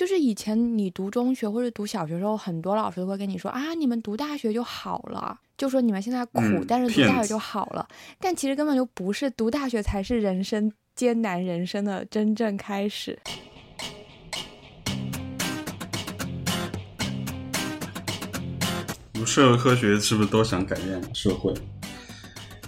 [0.00, 7.86] 就是以前你读中学或者读小学时候，很多老师都会跟你说啊，你们读大学就好了，就说你们现在苦，嗯但是读大学就好了。
[8.18, 13.18] 但其实根本就不是，读大学才是人生艰难人生的真正开始。
[19.12, 21.52] 读社会科学是不是都想改变社会？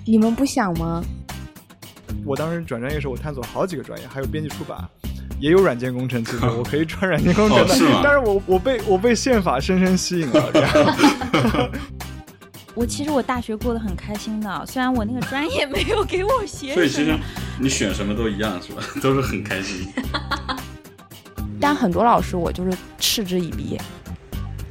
[0.05, 1.03] 你们不想吗？
[2.27, 4.87] 我当时转专业时候，我探索了好几个专业，还有编辑出版，
[5.43, 6.25] 也有软件工程。
[6.25, 10.51] 其 实我可以穿软件工程的，哦是但是我我被我被宪法深深吸引了。
[10.53, 11.71] 这样
[12.75, 17.15] 我其实我大学过得很开心的，虽然我那个专业没有给我写所以其实。
[17.61, 18.83] 你选什么都一样是吧？
[19.03, 19.87] 都是很开心。
[21.61, 23.79] 但很多老师我就是嗤之以鼻，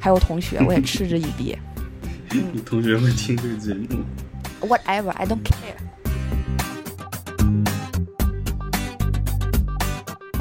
[0.00, 1.56] 还有同学我也嗤之以鼻。
[2.30, 4.02] 你同学会听这个节目
[4.60, 5.76] ？Whatever, I don't care。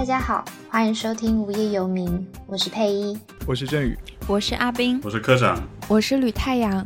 [0.02, 2.10] 大家好，欢迎收听《无业游民》，
[2.48, 3.16] 我是佩一。
[3.46, 3.96] 我是振宇，
[4.28, 5.56] 我是阿斌，我是科长，
[5.88, 6.84] 我是吕太阳，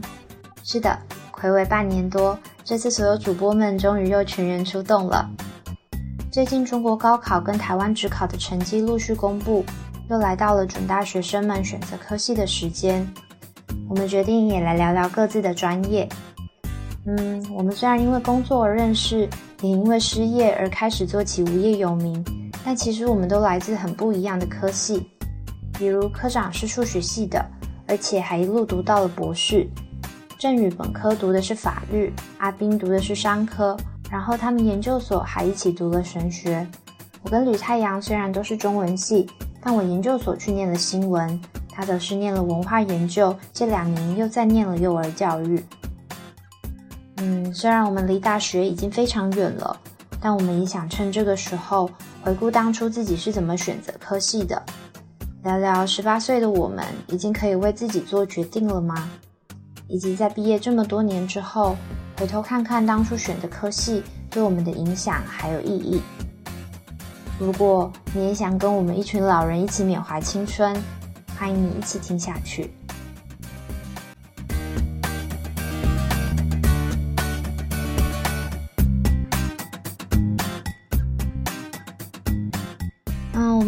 [0.66, 1.00] 是的，
[1.32, 5.26] 暌违半年多，这次所有主播们终于又全员出动了。
[6.30, 9.64] 最近中国高考跟台湾职考的成绩陆续公布，
[10.10, 13.08] 又来到了准大学生们选择科系的时间。
[13.88, 16.06] 我们决定也来聊聊各自的专业。
[17.06, 19.22] 嗯，我们虽然因为工作而认识，
[19.62, 22.22] 也因为失业而开始做起无业游民，
[22.66, 25.08] 但其实我们都来自很不一样的科系。
[25.78, 27.46] 比如科长是数学系的，
[27.88, 29.70] 而且还一路读到了博士。
[30.40, 33.78] 振宇本科读的是法律，阿斌读的是商科，
[34.10, 36.66] 然后他们研究所还一起读了神学。
[37.22, 39.30] 我跟吕太阳虽然都是中文系，
[39.62, 45.64] 但我研究所去念了新闻，他则是念了文化研究，这两年又在念了幼儿教育。
[47.18, 49.76] 嗯，虽然我们离大学已经非常远了，
[50.20, 51.90] 但我们也想趁这个时候
[52.26, 54.60] 回顾当初自己是怎么选择科系的，
[55.44, 59.08] 聊聊十八岁的我们已经可以为自己做决定了吗？
[59.88, 61.78] 以及在毕业这么多年之后，
[62.18, 64.02] 回头看看当初选的科系
[64.32, 66.02] 对我们的影响还有意义。
[67.38, 70.76] 如果你也想跟我们一群老人一起缅怀青春，
[71.38, 72.74] 欢迎你一起听下去。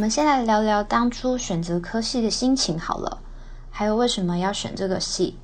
[0.07, 3.21] 们先来聊聊当初选择科系的心情好了，
[3.69, 5.35] 还有为什么要选这个系。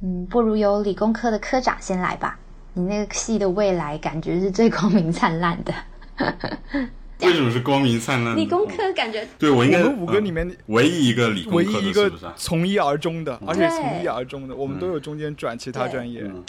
[0.00, 2.38] 嗯，不如由理工科的科长先来吧。
[2.74, 5.74] 你那个系的未来感觉是最光明灿烂的。
[7.22, 8.36] 为什么是光明灿烂？
[8.36, 12.32] 理工科感觉对我应该我们五个里面嗯唯一一个理工科的，唯一一个是不是啊？
[12.36, 16.22] 从一而终的，而且从一而终的，我们都有中间转其他专业。
[16.22, 16.44] 嗯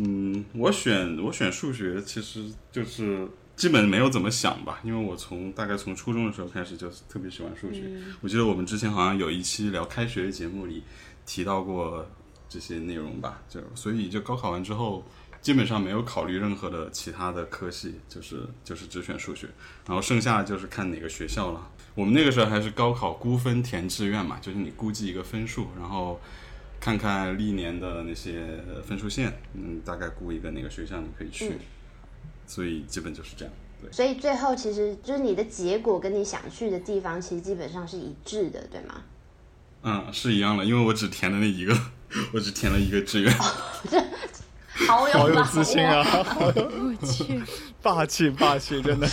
[0.00, 3.28] 嗯，我选我选数学，其实就是
[3.60, 7.82] 基本没有怎么想吧，因为我从大概从初中的时候开始就特别喜欢数学。
[8.22, 10.82] 我记得我们之前好像有一期聊开学的节目里
[11.26, 12.06] 提到过
[12.48, 15.04] 这些内容吧，就所以就高考完之后。
[15.42, 19.48] 基本上没有考虑任何的其他的科系，就是就是只选数学，
[19.86, 21.70] 然后剩下就是看哪个学校了。
[21.94, 26.20] 我们那个时候还是高考估分填志愿嘛，就是你估计一个分数，然后
[26.78, 31.58] 看看历年的那些分数线，嗯，大概估一个哪个学校你可以去，嗯
[32.50, 33.54] 所以基本就是这样。
[33.80, 39.02] 对，所以最后其实就是你的结果跟你想去的地方其实基本上是一致的，对吗？
[39.84, 41.72] 嗯，是一样的，因为我只填了那一个，
[42.34, 43.32] 我只填了一个志愿。
[44.88, 46.02] 好有好有自信啊！
[46.02, 47.40] 好有我去，
[47.82, 49.06] 霸气霸气，真的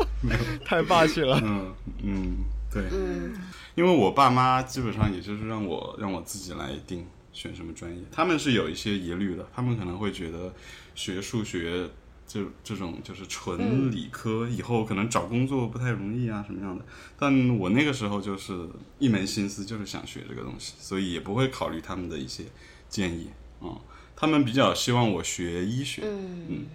[0.66, 1.40] 太霸气了。
[1.42, 1.72] 嗯
[2.02, 2.36] 嗯，
[2.70, 3.32] 对，嗯，
[3.74, 10.52] 因为我爸妈基本上也就是让我让我自己来定选什么专业，他们是有一些疑虑的，他们可能会觉得
[10.94, 11.88] 学数学
[12.26, 16.84] 这这种就是纯理科，以后可能找工作不太容易啊什么样的。
[17.18, 18.68] 但我那个时候就是
[18.98, 22.44] 一门心思就是想学这个东西，所以也不会考虑他们的一些
[22.88, 23.28] 建议
[23.60, 23.80] 啊、嗯
[24.16, 26.66] 他们比较希望我学医学，嗯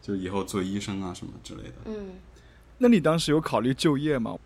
[0.00, 1.74] 就以后做医生啊什么之类的。
[1.86, 2.12] 嗯，
[2.78, 4.38] 那你当时有考虑就业吗？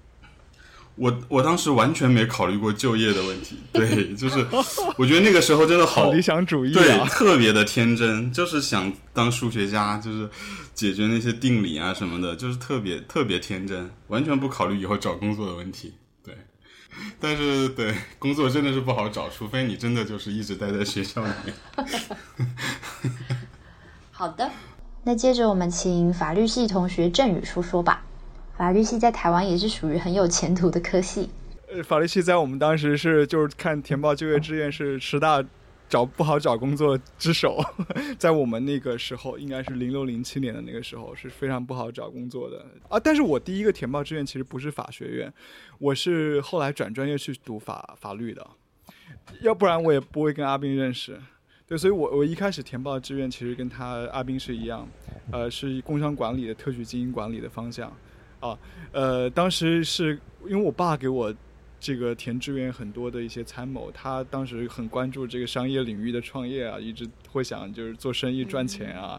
[0.99, 4.45] 我我当时完全没考虑过就业的问题，对，就是
[4.97, 7.07] 我觉得那个时候真的好理想主义对，啊！
[7.09, 10.29] 特别的天真，就是想当数学家，就是
[10.75, 15.95] 解决那些定理啊什么的，就是特别特别天真，完全不考虑以后找工作的问题。
[16.25, 16.37] 对，
[17.21, 21.55] 但是对工作真的是不好找，除非你真的就是一直待在学校里面。
[24.11, 24.51] 好的。
[25.05, 28.03] 那接着我们请法律系同学郑宇说说吧。
[28.59, 31.31] 法律系在台湾也是属于很有前途的科系。
[31.71, 35.45] 呃法律系在我们当时是就是看填报就业志愿是十大
[35.89, 37.63] 找不好找工作之首，
[38.19, 42.99] 在我们那个时候，应该是零六零七年的那个时候，是非常不好找工作的啊。
[42.99, 45.33] 但是我第一个填报志愿其实不是法学院，
[45.79, 48.45] 我是后来转专业去读法法律的，
[49.41, 51.17] 要不然我也不会跟阿斌认识。
[51.67, 54.89] 对，所以我我一开始填报志愿其实跟他阿斌是一样，
[55.31, 57.95] 呃，是工商管理的特许经营管理的方向，
[58.41, 58.59] 啊，
[58.93, 61.35] 呃，当时是因为我爸给我。
[61.81, 69.17] 这个填志愿很多的一些参谋，他当时很关注这个商业领域的创业啊，一直会想就是做生意赚钱啊，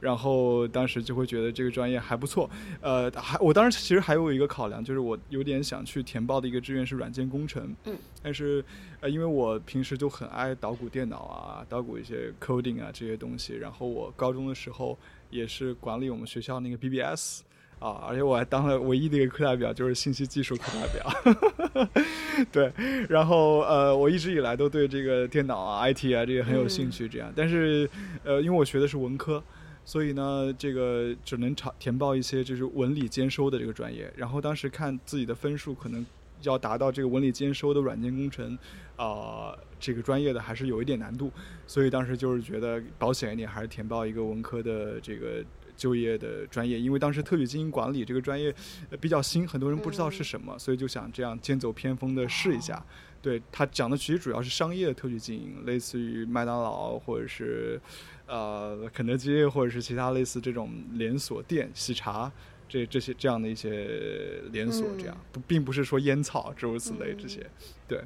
[0.00, 2.50] 然后当时就会觉得这个专业还不错。
[2.80, 7.72] 呃，还我当时其实还有一个考量，就是我有点想去填报的一个志愿是软件工程。
[7.84, 7.96] 嗯。
[8.20, 8.64] 但是
[8.98, 14.98] 呃，因为我平时就很爱捣鼓电脑啊，捣鼓一些 coding 啊这些东西，然后我高中的时候
[15.30, 17.42] 也是管理我们学校那个 BBS。
[17.80, 21.90] 啊，而且我还当了唯一的一个课代表，就是信息技术课代表。
[22.52, 22.70] 对，
[23.08, 27.32] 然后呃，我一直以来都对这个电脑啊、IT 啊这些很有兴趣，这样。
[27.34, 27.88] 但是
[28.22, 29.42] 呃，因为我学的是文科，
[29.82, 34.12] 所以呢，这个只能填填报一些就是文理兼收的这个专业。
[34.14, 36.04] 然后当时看自己的分数，可能
[36.42, 38.58] 要达到这个文理兼收的软件工程
[38.96, 41.32] 啊这个专业的，还是有一点难度。
[41.66, 45.42] 所以当时就是觉得保险一点，还是填报一个文科的这个。
[45.80, 48.54] 就业的专业，因为当时特许经营管理这个专业
[49.00, 52.84] 比较新，很多人不知道是什么，所以就想这样剑走偏锋的试一下。
[53.22, 57.80] 对他讲的其实主要是商业的特许经营，类似于麦当劳或者是
[58.26, 62.30] 呃肯德基或者是其他类似这种连锁店、喜茶
[62.70, 67.44] 这这些这样的一些连锁，这样不并不是说烟草诸如此类这些。
[67.86, 68.00] 对，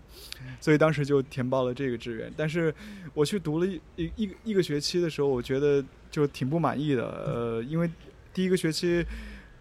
[0.61, 2.75] 所以当时就填报了这个志愿，但是
[3.13, 5.85] 我去读了一一一一个学期的时候，我觉得。
[6.15, 7.91] 就挺不满意的，呃，因为
[8.33, 9.05] 第一个学期，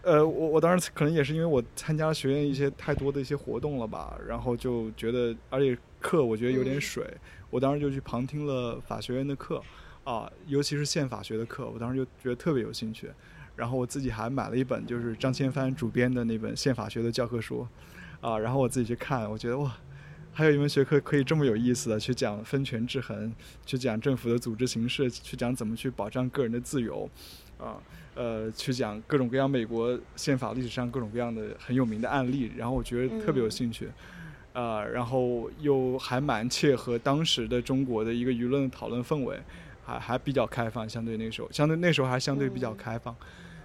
[0.02, 7.04] 呃，我我当时可能也是因为我参加学院一些太多的一些活动了吧，然后就觉得，而且课我觉得有点水，
[7.50, 9.60] 我当时就去旁听了法学院的课，
[10.04, 13.10] 啊，尤其是宪法学的课，我当时就觉得特别有兴趣，
[13.56, 17.66] 然后我自己还买了一本就是张千帆主编的那本宪法学的教科书，
[18.20, 19.72] 啊，然后我自己去看，我觉得哇。
[20.36, 23.32] 还有一门学科可以这么有意思的去讲分权制衡，
[23.64, 27.08] 去讲政府的组织形式，去讲怎么去保障个人的自由，
[27.56, 27.78] 啊，
[28.16, 33.88] 呃，去讲各种各样美国宪法历史上各种各样的很有名的案例，然后我觉得特别有兴趣，
[34.52, 39.38] 啊，然后又还蛮切合当时的中国的一个舆论讨论氛围，
[39.84, 43.14] 还还比较开放，相对那时候，相对那时候还相对比较开放，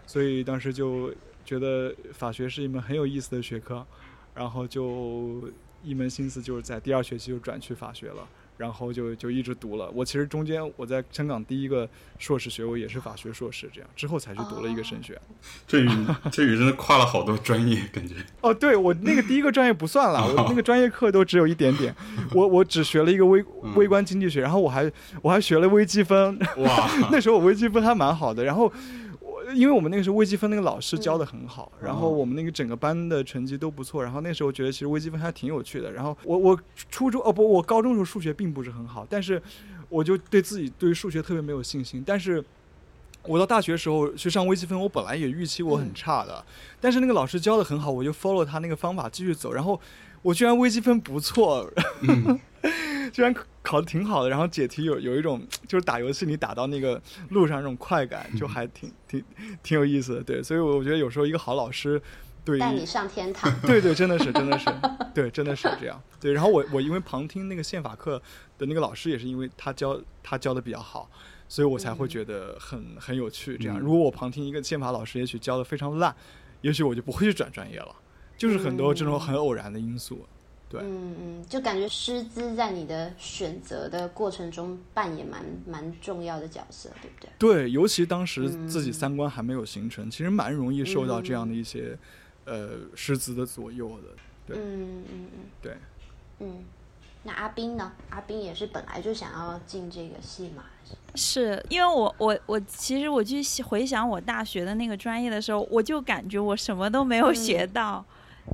[0.10, 1.14] 所以当时就
[1.46, 3.86] 觉得法学是一门很有意思的学科，
[4.34, 5.44] 然后就。
[5.82, 8.28] 一门心思就是在第二学期就转去法学了，
[8.58, 9.90] 然后就就一直读了。
[9.94, 15.18] 我其实中间我在香港第一个硕士学位也是法学硕士，这样之后才去读了一个神学。
[15.66, 15.88] 这语
[16.34, 18.16] 这语真的跨了好多专业，感觉。
[18.42, 21.96] 哦，对我那个第一个专业不算了，我那个专业课都只有一点点，
[22.36, 23.42] 我我只学了一个微
[23.76, 24.92] 微观经济学，然后我还
[25.22, 26.38] 我还学了微积分。
[26.58, 28.70] 哇， 那时候我微积分还蛮好的，然后。
[29.54, 35.92] 因为我们那个时候微积分那个老师教的很好，然后我们那个整个班的成绩都不错，然后那时候觉得其实微积分还挺有趣的。
[35.92, 36.60] 然后我我
[36.90, 39.42] 初中哦不，我高中时候数学并不是很好，但是
[39.90, 42.04] 我就对自己对数学特别没有信心。
[42.06, 42.44] 但是
[43.24, 46.44] 我到大学时候去上微积分，我本来也预期我很差的，
[46.80, 49.80] 但是那个老师教的很好，我就 follow 他那个方法继续走，然后
[50.22, 51.69] 我居然微积分不错。
[53.12, 59.24] 居然考的挺好的，然后解题有有一种就是打游戏你打到那个路上那种快感， 就还挺挺
[59.62, 60.24] 挺有意思的。
[60.24, 62.02] 对，所以我觉得有时候一个好老师，
[62.46, 63.52] 对带你上天堂。
[63.62, 64.66] 对对，真的是真的是，
[65.14, 66.02] 对真的是这样。
[66.20, 68.22] 对，然后我我因为旁听那个宪法课
[68.58, 71.10] 的那个老师，也是因为他教他教的比较好，
[71.48, 73.58] 所以我才会觉得很很有趣。
[73.58, 76.16] 这样，如果我旁听一个宪法老师，也许教的非常烂，
[76.62, 77.96] 也许我就不会去转专业了。
[78.38, 80.25] 就是很多这种很偶然的因素。
[80.70, 87.30] 对，嗯嗯，就感觉师资在你的选择的过程中扮演蛮蛮重要的角色，对不对？
[87.40, 91.98] 对，尤其当时自己三观还没有形成，其实蛮容易受到这样的一些
[92.46, 94.10] 呃师资的左右的。
[94.46, 95.78] 对，嗯嗯嗯，对，
[96.38, 96.64] 嗯，
[97.24, 97.92] 那阿斌呢？
[98.12, 100.66] 阿斌也是本来就想要进这个戏嘛？
[101.16, 108.06] 是因为我我我其实我去回想我大学的那个专业的时候，我就感觉我什么都没有学到。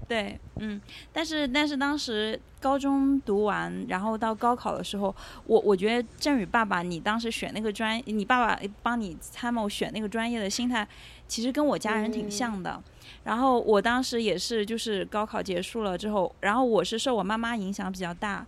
[0.07, 0.79] 对，嗯，
[1.11, 5.13] 但是但是当时高中读完，然后到高考的时候，
[5.45, 10.87] 我我觉得振宇爸爸，你当时选那个专，你爸爸帮你参谋选那个专业的心态，
[11.27, 12.81] 其实跟我家人挺像的。
[13.23, 18.45] 然后我当时也是，就是高考结束了之后，然后我是受我妈妈影响比较大。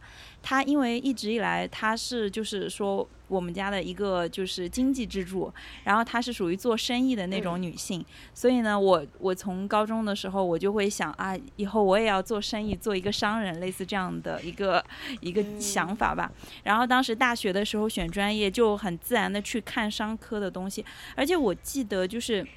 [0.49, 14.81] 她因为一直以来她是就是说我们家的一个就是经济支柱，然后她是属于做生意的那种女性，所以呢，我我从高中的时候我就会想啊，以后我也要做生意，做一个商人，类似这样的一个
[15.19, 16.31] 一个想法吧。
[16.63, 22.47] 然后当时大学的时候选专业就很自然的去看商科的东西，而且我记得就是。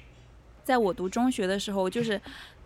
[0.63, 2.21] 在我读中学的时候，就是，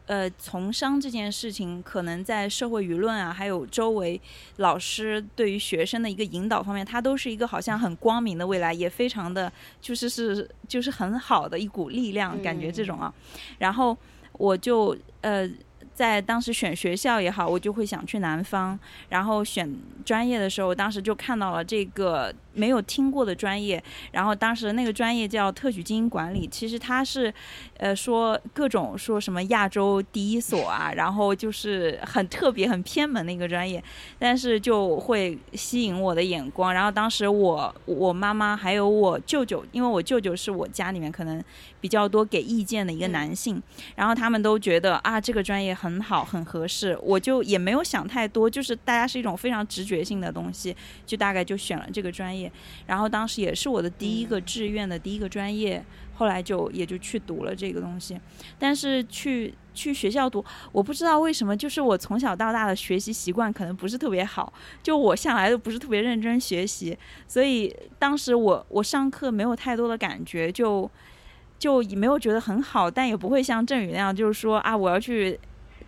[0.05, 4.19] 呃，从商这件事情，可能在社会舆论啊，还有周围
[4.57, 13.13] 老师对于学生的一个引导方面，它都是一个好像很光明的未来，也非常的就是是就是很好的一股力量，感觉这种啊。
[13.59, 13.97] 然后
[14.33, 15.49] 我就呃。
[15.93, 18.77] 在当时选学校也好，我就会想去南方。
[19.07, 23.81] 然后选专业的时候，当时就看到了这个没有听过的专业。
[24.11, 27.31] 然后当时那个专业叫特许经营管理，其实它是，
[27.77, 33.83] 呃，说各种说什么亚洲第一所啊，然后就是很特别、很偏门的一个专业，
[34.17, 36.73] 但是就会吸引我的眼光。
[36.73, 41.43] 然后当时我我妈妈还有我舅舅，因为我舅舅是我家里面可能
[41.79, 43.61] 比较多给意见的一个男性，
[43.95, 45.75] 然后他们都觉得啊，这个专业。
[45.75, 50.73] 很好，很合适，我就也没有想太多，就是大家是一种非常直觉性的东西，
[51.05, 52.44] 就大概就选了这个专业。
[52.87, 55.83] 然后当时也是我的第一个志愿的第一个专业，
[56.15, 58.19] 后来就也就去读了这个东西。
[58.57, 66.97] 但是去去学校读，我不知道为什么，就是我从小到大的学习习惯可能不是特别好，就我向来都不是特别认真学习，
[67.27, 70.89] 所以当时我我上课没有太多的感觉，就
[71.59, 75.39] 就也没有觉得很好，但也不会像振宇那样，就是说啊，我要去。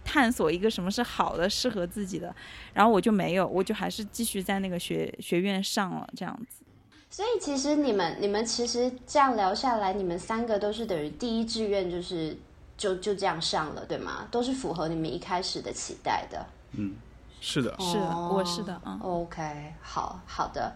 [0.08, 2.34] 探索一个什么是好的、适合自己的，
[2.74, 6.64] 然后我就没有，我就还是继续在那个学学院上了这样子。
[7.10, 12.38] 所以其实你们、你们其实这样聊下来，你们三个都是等于第一志愿就是
[12.78, 14.26] 就就这样上了，对吗？
[14.32, 16.46] 都是符合你们一开始的期待的。
[16.72, 16.96] 嗯，
[17.42, 18.82] 是的，是的，我是的。
[18.86, 20.74] 嗯，OK，好好的，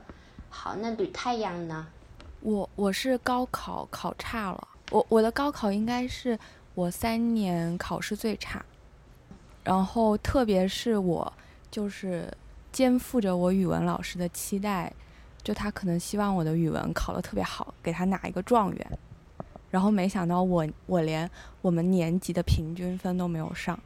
[0.49, 0.75] 好。
[0.75, 1.87] 那吕太阳呢？
[2.41, 6.37] 我我是高考考差了，我我的高考应该是
[6.75, 8.65] 我三年考试最差。
[9.63, 11.31] 然后，特别是我，
[11.69, 12.31] 就是
[12.71, 14.91] 肩负着我语文老师的期待，
[15.43, 18.99] 就他可能希望我的语文考得特别好，给他拿一个状元。
[19.69, 21.29] 然后没想到我我连
[21.61, 23.79] 我们年级的平均分都没有上，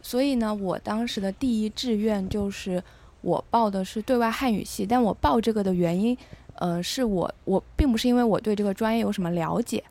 [0.00, 2.82] 所以呢，我当时的第一志愿就是
[3.20, 4.84] 我报的是对外汉语系。
[4.84, 6.16] 但我报这个的原因，
[6.56, 9.84] 呃，是我我并不是因为我对这个专业有什么了解。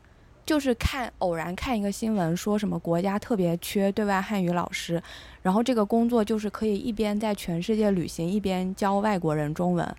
[0.44, 5.00] 就是看偶然看一个新闻，说什么国家特别缺对外汉语老师，
[5.40, 9.96] 然后这个工作就是可以一边在全世界旅行，一边教外国人中文，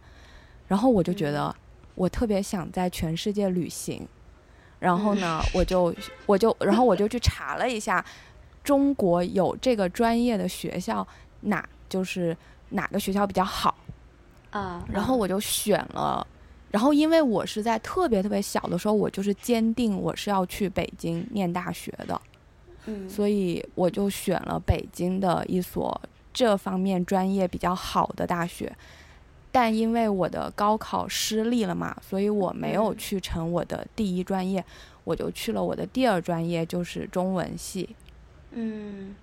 [0.68, 1.56] 然后我就觉得
[1.96, 4.06] 我特别想在全世界旅行，
[4.80, 5.96] 然后呢，我就
[6.26, 8.04] 我就然后我就去查了一下，
[8.64, 11.08] 中国有这个专业的学校
[11.40, 12.36] 哪就是
[12.70, 13.76] 哪个学校比较好
[14.50, 16.28] 啊，然后我就选了。
[16.74, 22.20] 然后，因为我是在特别特别小的时候，我就是坚定我是要去北京念大学的，
[22.88, 26.01] 嗯，所以我就选了北京的一所
[26.34, 28.75] 这方面专业比较好的大学。
[29.51, 34.65] 但因为我的高考失利了嘛，所以我没有去成我的第一专业，
[35.03, 37.96] 我就去了我的第二专业，就是中文系。
[38.50, 39.13] 嗯，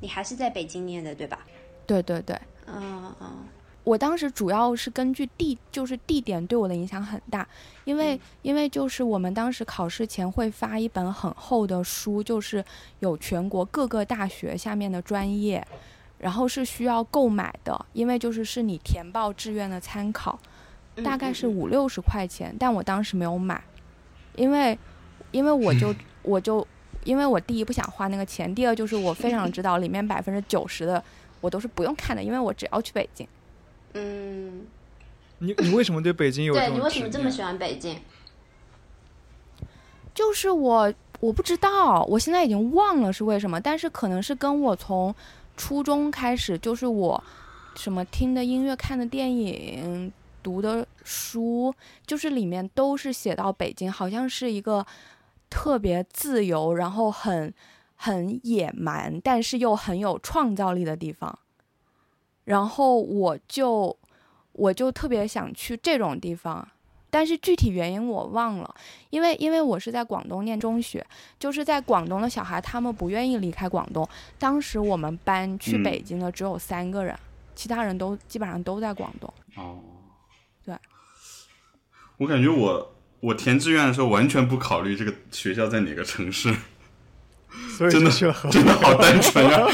[0.00, 1.46] 你还是在北京念的对吧？
[1.86, 3.44] 对对对，嗯嗯。
[3.82, 7.46] 我当时主要是根据地，就是地点对我的影响很大，
[7.84, 12.62] 因为因为就是我们当时考试前会发一本很厚的书，就是
[12.98, 15.66] 有全国各个大学下面的专业，
[16.18, 20.38] 然后是需要购买的，因为就是是你填报志愿的参考，
[21.02, 23.64] 大概是五六十块钱，但我当时没有买，
[24.36, 24.78] 因为
[25.30, 26.64] 因为我就我就
[27.04, 31.02] 因为我第一不想花那个钱，第二就是我非常 知道里面百分之九十的
[31.40, 33.26] 我都是不用看的，因为我只要去北京。
[33.94, 34.66] 嗯，
[35.38, 36.54] 你你为什么对北京有？
[36.54, 37.98] 对你为什么这么喜欢北京？
[40.14, 45.14] 就是我我不知道，我现在已经忘了是为什么，但是可能是跟我从
[45.56, 47.22] 初中开始，就是我
[47.76, 51.74] 什么听的音乐、看的电影、读的书，
[52.06, 54.84] 就是里面都是写到北京，好像是一个
[55.48, 57.52] 特别自由，然后很
[57.96, 61.38] 很野蛮，但是又很有创造力的地方。
[62.50, 63.96] 然后我就，
[64.50, 66.66] 我就特别想去这种地方，
[67.08, 68.74] 但是具体原因我忘了，
[69.10, 71.06] 因为因为我是在广东念中学，
[71.38, 74.08] 就是在广东的小孩他们不愿意离开广东。
[74.36, 77.16] 当时我们班去北京的只有三个人，
[77.54, 79.32] 其他人都基本上都在广东。
[79.54, 79.78] 哦，
[80.64, 80.74] 对，
[82.16, 86.52] 我感觉我我填志愿的时候完全不考虑这个学校在哪个城市。
[87.76, 89.66] 所以真的就去了真的好单纯呀、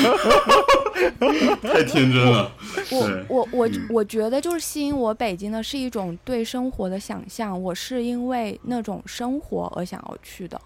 [1.62, 2.50] 太天真了。
[2.90, 10.60] 我我我嗯我觉得就是吸引我北京的是一种对生活的想象，我是因为那种生活而想要去的。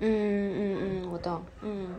[0.00, 1.42] 嗯嗯嗯，我懂。
[1.62, 1.94] 嗯，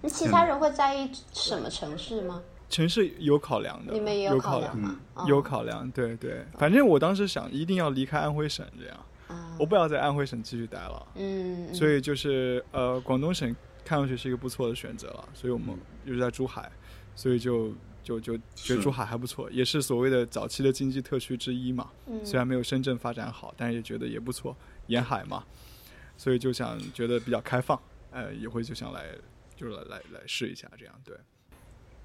[0.00, 2.42] 那其他人会在意什么城市吗？
[2.68, 4.96] 城市有考量的，你们也有考量，吗？
[5.14, 6.44] 哦有考量，对对。
[6.58, 8.98] 反正我当时想，一定要离开安徽省，这样，
[9.28, 11.06] 啊我不要在安徽省继续待了。
[11.14, 15.68] 嗯，嗯所以就是呃，广东省看上去是一个不错的选择了，所以我们
[16.04, 16.70] 又是在珠海，
[17.14, 21.90] 所以就就就觉得珠海还不错，也是所谓的早期的经济特区之一嘛。
[22.06, 24.56] 嗯虽然没有深圳发展好，但是也觉得也不错，
[24.88, 25.44] 沿海嘛，
[26.16, 27.80] 所以就想觉得比较开放，
[28.10, 29.06] 呃，也会就想来
[29.56, 31.16] 就是来来来试一下这样，对。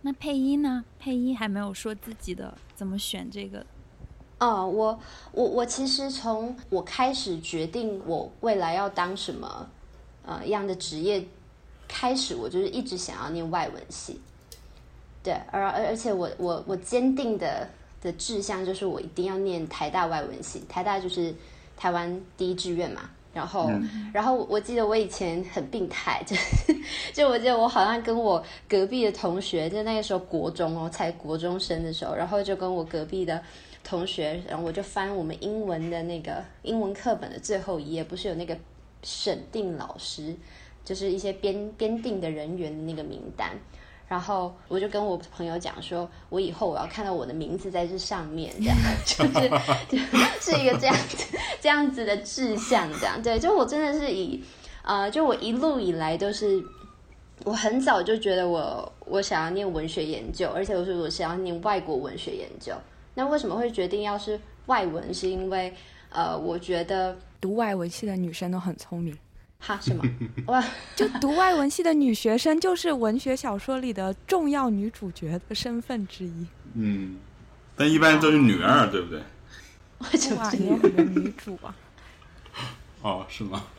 [0.02, 0.86] 那配音呢？
[0.98, 3.66] 配音还没有说自己的怎么选这个。
[4.40, 4.98] 哦，我
[5.34, 9.70] 我我其实从我开始决定我未来要当什么
[10.24, 11.28] 呃样的职业
[11.90, 14.22] 开始，我就是一直想要念外文系。
[15.22, 17.68] 对，而而而且我我我坚定的
[18.02, 21.36] 的志向就是我一定要念台大外文系，台大就是
[21.76, 23.10] 台湾第一志愿嘛。
[23.32, 23.70] 然后，
[24.12, 26.76] 然后我记得我以前很病态， 就是
[27.14, 33.42] 就我记得我好像跟我隔壁的同学，就那个时候国中哦，才国中生的时候，然后就跟我隔壁的
[33.84, 38.58] 同学，然后我就翻我们英文的那个英文课本的最后一页，不是有那个
[39.04, 40.36] 审定老师，
[40.84, 43.52] 就是一些编编定的人员的那个名单。
[44.08, 49.50] 然后我就跟我朋友讲说，我以后我要看到我的名字在这上面，这样 就是
[49.90, 49.98] 就
[50.42, 54.44] 是一个这样子这样子的志向，这样对，就我真的是以
[54.82, 56.60] 呃，就我一路以来都是，
[57.44, 62.74] 我很早就觉得我我想要念文学研究，而且我说我想要念外国文学研究。
[63.14, 65.14] 那为什么会决定要是外文？
[65.14, 65.72] 是因为
[66.10, 69.16] 呃，我觉得读外文系的女生都很聪明，
[69.60, 70.04] 哈什么
[70.48, 70.64] 哇。
[70.96, 76.48] 就读外文系的女学生就是文学小说里的重要女主角的身份之一。
[76.74, 77.18] 嗯，
[77.76, 79.22] 但一般都是女二，对不对？
[80.00, 81.76] 为什么哇，是也有很多女主啊。
[83.02, 83.64] 哦，是吗？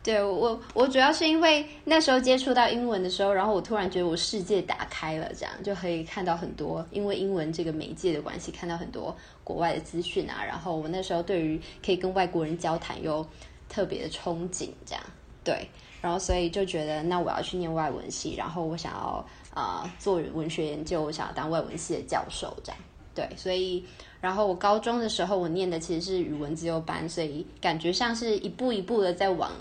[0.00, 10.42] 对我，我主要是因为那时候接触到英文的时候，然后我突然觉得我世界打开了，这样就可以看到很多，因为英文这个媒介的关系，看到很多国外的资讯啊。
[10.42, 13.26] 然后我那时候对于可以跟外国人交谈又
[13.68, 15.02] 特别的憧憬，这样
[15.44, 15.68] 对，
[16.00, 22.80] 然后所以就觉得那我要去念外文系，然后我想要啊、呃做文学研究，我想要当外文系的教授，这样
[23.14, 23.84] 对，所以。
[24.20, 29.52] 然后我高中的时候，我念的其实是语文自由班，所以感觉像是一步一步的在往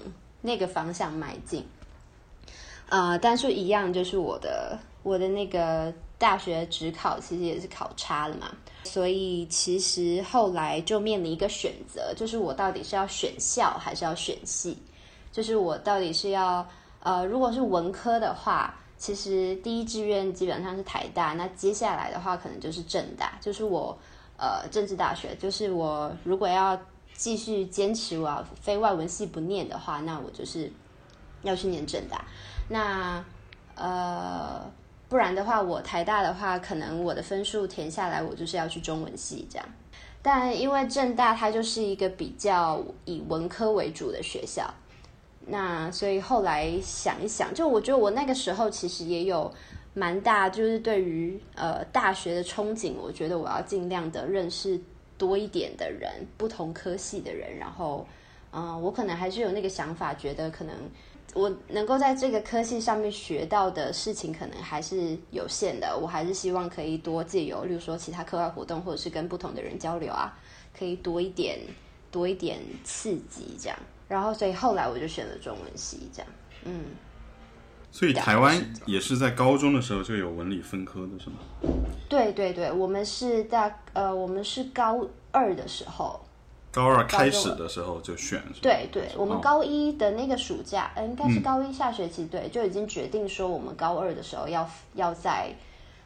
[0.42, 1.64] 那个方向迈进。
[2.90, 8.52] 呃，但是一样，就是我的我的那个大学职考其实也是考差了嘛，
[8.84, 14.78] 所以其实后来就面临一个选择，就是我到底是要选校还是要选系？
[15.32, 16.68] 就是我到底是要
[17.02, 23.96] 呃，如果是文科的话，其实第一志愿基本上是台大，那接下来的话可能就是政大，就是我
[24.38, 26.80] 呃政治大学，就是我如果要
[27.14, 30.72] 继续坚持我要非外文系不念的话，那我就是
[31.44, 32.26] 要去念政大。
[32.68, 33.24] 那
[33.76, 34.62] 呃，
[35.10, 39.66] 不然的话，我台大的话，可能我的分数填下来，我就是要去中文系这样。
[40.22, 44.70] 但因为政大它就是一个比较以文科为主的学校，
[45.46, 49.50] 那所以后来想一想，就我觉得我那个时候其实也有
[49.94, 54.78] 蛮大，就是对于呃大学的憧憬，我觉得我要尽量的认识
[55.18, 58.06] 多一点的人，不同科系的人，然后
[58.52, 60.74] 嗯、我可能还是有那个想法，觉得可能
[61.38, 65.96] 我能够在这个科系上面学到的事情，可能还是有限的。
[65.96, 70.36] 我还是希望可以多借由，例如说其他课外活动，或者是跟不同的人交流啊，
[70.78, 71.60] 可以多一点
[72.10, 73.78] 多一点刺激这样。
[74.08, 76.32] 然后，所以后来我就选了中文系，这样。
[76.64, 76.86] 嗯，
[77.92, 81.36] 所以台湾也是在高中的时候就有文理分科的是吗？
[82.10, 86.20] 对对对，我们是大呃，我们是高二的时候，
[86.78, 88.40] 高二开始的时候就选？
[88.62, 89.40] 对对，我们哦。
[89.42, 91.42] 高一的那个暑假，呃，应该是嗯。
[91.42, 95.52] 高一下学期，对，就已经决定说我们高二的时候要要在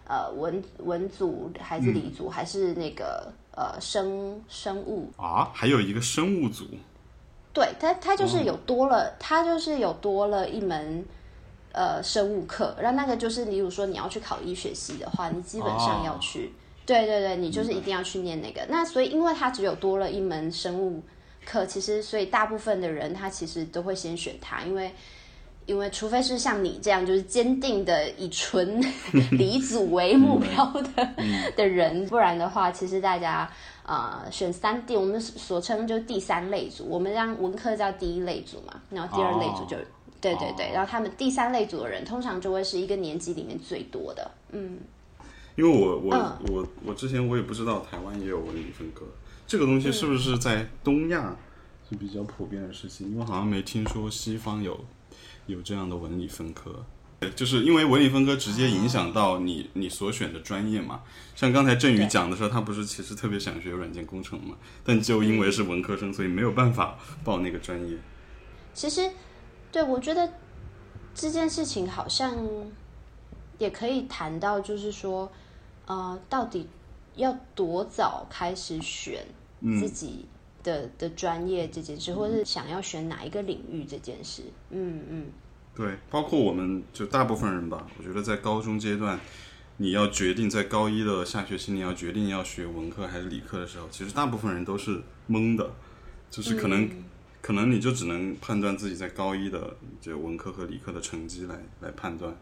[0.08, 6.66] 呃文文组还是理组、还是那个呃生生物，啊，还有一个生物组，
[7.54, 11.06] 对他他就是哦有多了，它就是有多了一门。
[11.74, 16.52] 呃，生物课，然后那个就是，例如说你要去考医学系的话，你基本上要哦去，
[16.86, 18.65] 对对对，你就是一定要去念那个。
[18.67, 21.02] 那所以，因为它只有多了一门生物
[21.46, 24.91] 课，其实所以大部分的人他其实都会先选它，因为
[25.65, 28.82] 因为除非是像你这样，就是坚定的以纯
[29.32, 30.65] 理组为目标
[30.96, 31.10] 的
[31.56, 33.50] 的人，不然的话，其实大家
[33.86, 39.78] 呃选三 D，我们所称就第三类组，我们让文科叫第一类组嘛，然后第二类组就
[40.20, 44.78] 对对对，然后他们第三类组的人通常就会是一个年级里面最多的，嗯。
[45.56, 49.06] 因为我我我我之前我也不知道台湾也有文理分科，
[49.46, 51.36] 这个东西是不是在东亚
[51.90, 53.12] 是比较普遍的事情？
[53.12, 54.86] 因为好像没听说西方有
[55.48, 56.86] 有这样的文理分科，
[57.36, 61.02] 就是因为文理分科直接影响到你你所选的专业嘛。
[61.36, 67.98] 像刚才振宇讲的时候，他不是其实特别想学软件工程嘛，但就因为是文科生，所以没有办法报那个专业。
[68.74, 69.12] 其实，
[69.70, 70.32] 对我觉得
[71.14, 72.38] 这件事情好像
[73.58, 75.30] 也可以谈到，就是说。
[75.86, 76.67] 呃，到底
[77.15, 79.26] 要多早开始选
[79.80, 80.26] 自己
[80.63, 84.44] 的的专业这件事，或者是想要选哪一个领域这件事？
[84.70, 85.26] 嗯嗯，
[85.76, 89.20] 对，包括我们就大部分人吧，我觉得在高中阶段，
[89.78, 95.70] 你要决定在高一的下学期你要决定要学文科还是理科的时候，其实大部分人都是懵的，
[96.30, 96.89] 就是可能
[97.41, 102.34] 可能你就只能判断自己在高一的就文科和理科的成绩来来判断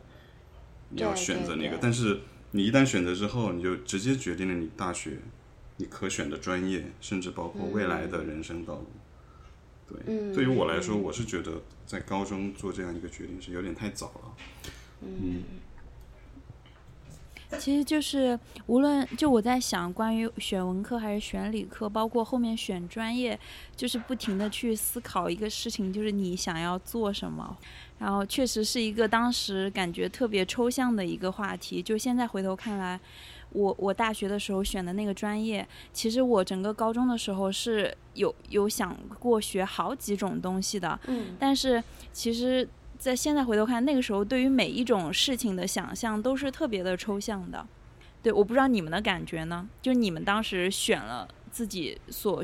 [0.89, 2.19] 你要选择哪个，但是。
[2.51, 5.19] 你一旦选择之后，你就直接决定了你大学
[5.77, 8.87] 你可选的专业，甚至包括未来的人生道路。
[9.87, 14.35] 对，对于我来说，我是觉得在高中做这样一个决定是有点太早了。
[15.01, 15.43] 嗯。
[17.57, 23.37] 其实就是无论就我在想，关于选文科还是选理科，包括后面选专业，
[23.75, 27.57] 就是不停的去思考一个事情，就是你想要做什么。
[27.97, 31.81] 然后确实是一个当时感觉特别抽象的一个话题。
[31.81, 32.97] 就现在回头看来，
[33.51, 40.97] 我我大学的时候选的那个专业，其实我整个高中的时候是有有想过学好几种东西的。
[41.07, 41.35] 嗯。
[41.37, 41.83] 但是
[42.13, 42.65] 其实，
[42.99, 47.65] 在现在回头看，那个时候对于每一种事情的想象都是特别的抽象的。
[48.21, 49.67] 对，我不知道你们的感觉呢？
[49.81, 52.43] 就你们当时选了自己所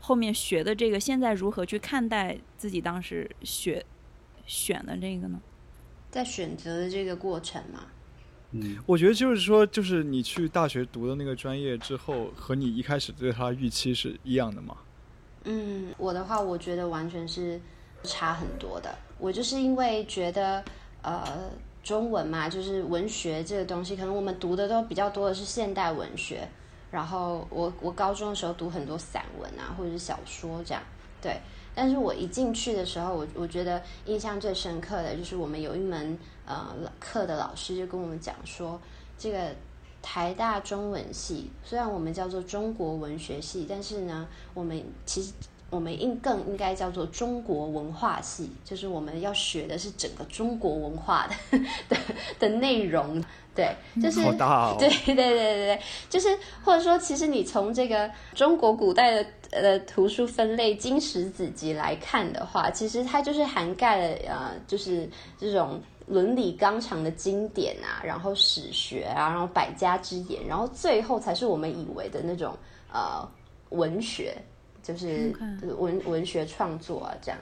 [0.00, 3.86] 后面学的这个，现在如何去看待自己当时学？
[4.46, 5.40] 选的这个呢，
[6.10, 7.82] 在选择的这个过程嘛，
[8.50, 14.76] 嗯，我觉得就是说，就是你去大学读的那个专业之后，和你一开始对它预期是一样的吗？
[15.44, 17.60] 嗯，我的话，我觉得完全是
[18.04, 18.94] 差很多的。
[19.18, 20.64] 我就是因为觉得，
[21.02, 21.50] 呃，
[21.82, 26.48] 中文嘛，就是文学这个东西，可能我们读的都比较多的是现代文学。
[26.90, 30.82] 然后我我高中的时候读很多散文啊，或者是小说这样，
[31.22, 31.40] 对。
[31.72, 38.80] 但是我一进去的时候，我我觉得印象最深刻的就是我们有一门呃课的老师就跟我们讲说，
[39.16, 39.54] 这个
[40.02, 45.32] 台大中文系虽然我们叫做中国文学系，但是呢，我们其实
[45.70, 51.96] 我们应更应该叫做中国文化系，就是我们要学的是整个中国文化的 的
[52.38, 53.22] 的内容。
[53.52, 56.28] 对，就是对对对对对，就是
[56.64, 65.06] 或者说，其实你从这个中国古代的呃图书分类经史子集来看的话，其实它就是涵盖了呃，就是
[65.36, 72.56] 这种伦理纲常的经典啊，然后史学啊，然后百家之言，然后最后才是我们以为的那种
[72.92, 73.28] 呃
[73.70, 74.36] 文学，
[74.92, 75.34] 就是
[75.78, 77.38] 文文学创作啊这样。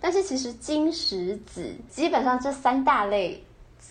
[0.00, 3.42] 但是其实金石子基本上这三大类。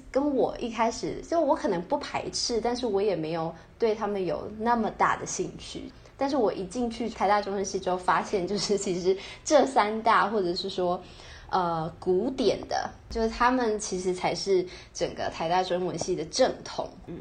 [0.09, 5.91] 跟我一开始就我可能不排斥，但是我也没有对他们有那么大的兴趣。
[6.17, 11.01] 但是我一进去台大中文系之后，发现就是其实这三大或者是说
[11.49, 16.89] 呃古典的，就是他们其实才是整个台大中文系的正统。
[17.07, 17.17] 嗯，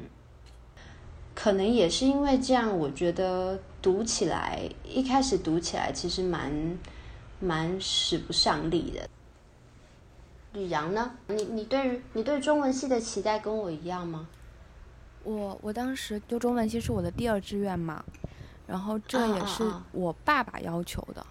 [1.42, 6.78] 可能也是因为这样，我觉得读起来一开始读起来其实蛮
[7.38, 9.08] 蛮使不上力的。
[10.52, 11.12] 吕阳呢？
[11.28, 14.28] 你你对于你对中文系的期待跟我一样吗？
[15.24, 18.04] 我我当时就中文系是我的第二志愿嘛，
[18.66, 21.24] 然后这也是我爸爸要求的。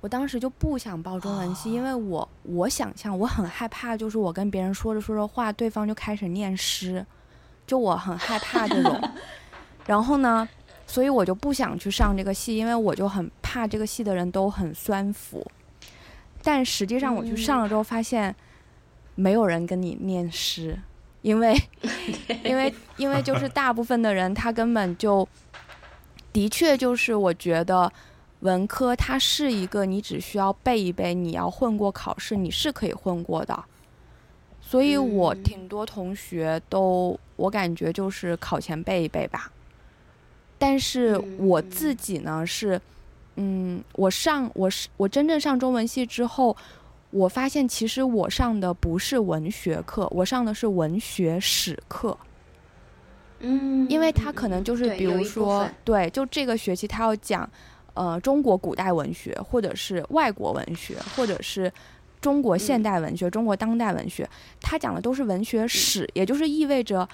[0.00, 7.06] 我当时就不想报中文系，因为我我想象我很害怕，就是我跟别人说着说着话，对方就开始念诗，
[7.64, 9.00] 就我很害怕这种。
[9.86, 10.48] 然后呢，
[10.86, 15.46] 所以我就不想去上这个系，因为我就很怕这个系的人都很酸腐。
[16.42, 18.34] 但实际上我去上了之后发现。
[19.16, 20.76] 没有人跟你念诗，
[21.22, 21.54] 因为，
[22.42, 25.24] 因为，因为就是大部分的人他根本就，
[26.32, 27.92] 的确就是我觉得
[28.40, 33.64] 文科它是一个你只需要背一背，你要混过考试你是可以混过的，
[34.60, 39.48] 所以我挺多同学都我感觉就是考前背一背吧，
[40.58, 42.80] 但是我自己呢是，
[43.36, 46.56] 嗯，我上我是我真正上中文系之后。
[47.10, 52.18] 我发现其实我上的不是文学课，我上的是文学史课。
[53.38, 57.48] 嗯，因为他可能就是比如说，对，就这个学期他要讲，
[57.94, 61.72] 呃，中国古代文学，或者是外国文学，或者是
[62.20, 64.28] 中国现代文学、中国当代文学，
[64.60, 67.08] 他讲的都是文学史，也就是意味着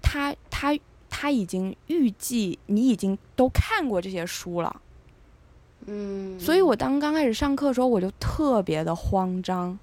[0.00, 0.78] 他他他
[1.30, 4.80] 已经预计你已经都看过这些书了，
[5.86, 9.78] 嗯，所以我当刚开始上课的时候，我就特别的慌张，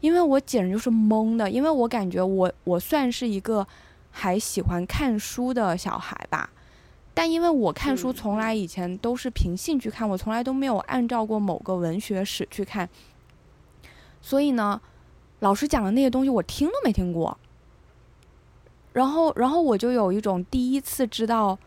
[0.00, 3.66] 因为我简直就是懵的，因为我感觉我我算是一个。
[4.16, 6.48] 还喜欢看书的小孩吧，
[7.12, 12.88] 但因为我看书从来以前都是凭兴趣看，我从来都没有按照过某个文学史去看，
[14.22, 14.80] 所以呢，
[15.40, 17.36] 老师讲的那些东西我听都没听过。
[18.94, 21.58] 然后，然后我就有一种第一次知道，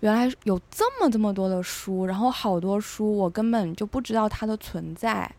[0.00, 5.30] 原来有这么这么多的书，然后好多书我根本就不知道它的存在，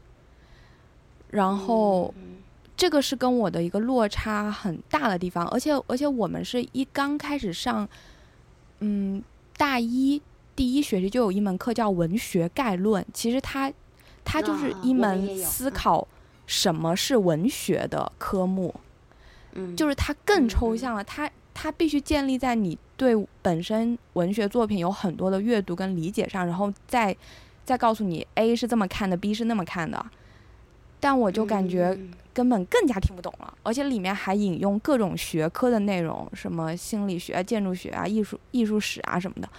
[1.32, 2.14] 然后。
[2.76, 7.88] 这个是跟我的一个落差很大的地方，而且而且我们是一刚开始上，
[8.80, 9.24] 嗯，
[9.56, 10.20] 大一
[10.56, 13.72] 第一学期就有一门课叫文学概论，其实它
[14.26, 16.06] 它就是一门思考
[16.48, 18.74] 什么是文学的科目，
[19.54, 27.16] 嗯，就是它更抽象了，它它必须建立在你对本身文学作品有很多的阅读跟理解上，然后再
[27.66, 30.06] 再告诉你 A 是这么看的，B 是那么看的。
[31.00, 31.98] 但我就感觉
[32.34, 39.50] 根本更加听不懂了，而且里面还引用各种学科的内容，什么心理学、建筑学啊、艺术艺术史啊什么的。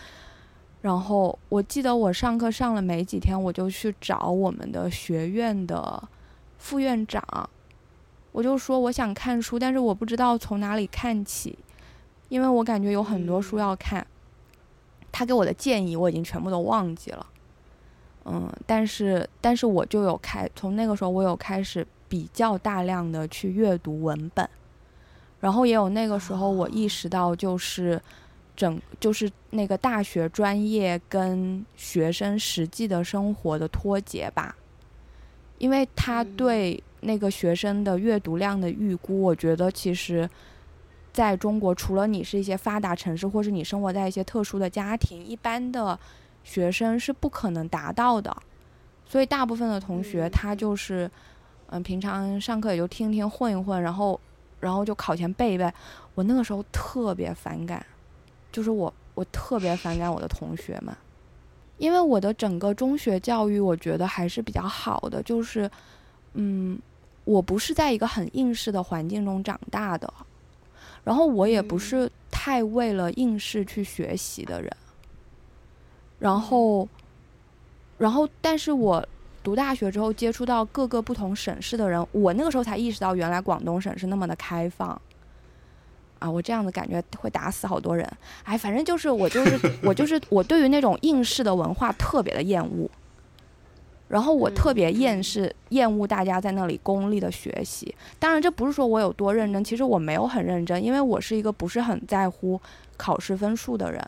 [0.80, 6.02] 然后我记得我上课上了没几天，我就去找我们的学院的
[6.56, 7.22] 副院长，
[8.34, 11.56] 我就说我想看书，但是我不知道从哪里看起，
[12.28, 14.04] 因为我感觉有很多书要看。
[15.12, 17.24] 他给我的建议我已经全部都忘记了。
[18.24, 24.50] 嗯，但是但是我就有开，从那个时候我有开始比较大量的去阅读文本，
[25.38, 28.02] 然后也有那个时候我意识到就是
[28.56, 34.56] 整就是那个大学专业跟学生实际的生活的脱节吧，
[35.58, 40.28] 因为他对那个学生的阅读量的预估，我觉得其实
[41.12, 45.98] 在中国除了你是一些发达城市，或是你生活在一些特殊的家庭，一般的。
[46.46, 48.36] 学生是不可能达到的，
[49.06, 51.10] 所以大部分的同学他就是，
[51.68, 54.20] 嗯，平常上课也就听听混一混，然后，
[54.60, 55.72] 然后就考前背一背。
[56.14, 57.86] 我那个时候特别反感，
[58.52, 60.94] 就是我我特别反感我的同学们，
[61.78, 65.70] 因为我的整个中学教育我觉得还是比较好的，就是，
[66.34, 66.78] 嗯，
[67.24, 70.12] 我不是在一个很应试的环境中长大的，
[71.02, 74.70] 然后我也不是太为了应试去学习的人。
[76.18, 76.88] 然后，
[77.98, 79.06] 然后，但是我
[79.42, 85.00] 读大学之后接触到各个不同省市的人，我那个时候才意识到，原来广东省是那么的开放。
[86.20, 88.10] 啊，我这样子感觉会打死好多人。
[88.44, 92.90] 哎，反正就是我就是我就是我对于那种应试的文化特别的厌恶。
[94.08, 97.94] 然后我特别厌世厌恶大家在那里功利的学习。
[98.18, 102.60] 当然，这不是说我有多认真，其实我没有很认真，因为我是一个不是很在乎
[102.96, 104.02] 考试分数的人。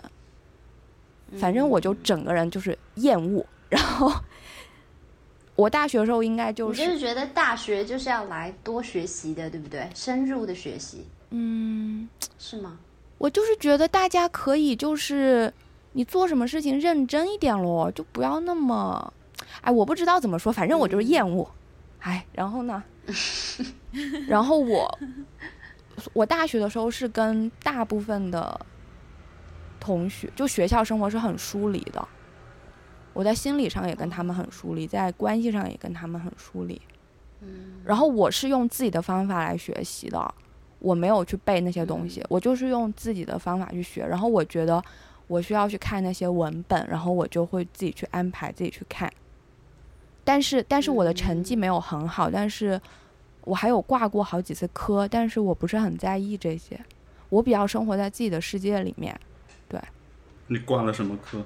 [1.39, 4.13] 反正我就整个人就是厌恶，然后
[5.57, 9.89] 我大学的时候应该就是，就是觉得大学就是要来多学习的，对不对？
[9.93, 12.79] 深入的学习，嗯， 是吗？
[13.19, 15.53] 我就是觉得大家可以就是
[15.95, 19.13] 你做什么事情认真一点咯，就不要那么，
[19.61, 21.49] 哎，我不知道怎么说，反正我就是厌恶，
[22.01, 22.83] 哎，然后呢，
[24.29, 24.99] 然后我
[26.13, 28.61] 我大学的时候是跟大部分的。
[29.79, 32.09] 同学，就学校生活是很疏离的。
[33.13, 36.81] 我在心理上也跟他们很疏离，在关系上也跟他们很疏离。
[37.41, 37.75] 嗯。
[37.85, 40.35] 然后我是用自己的方法来学习的，
[40.81, 44.05] 我没有去背那些东西，我就是用自己的方法去学。
[44.05, 44.83] 然后我觉得
[45.29, 49.09] 我需要去看那些文本，然后我就会自己去安排自己去看。
[50.27, 52.79] 但是，但是我的成绩没有很好，但是
[53.45, 56.79] 我还有挂过好几次科，但是我不是很在意这些，
[57.29, 59.17] 我比较生活在自己的世界里面。
[59.69, 59.81] 对，
[60.49, 61.45] 你挂了什么科？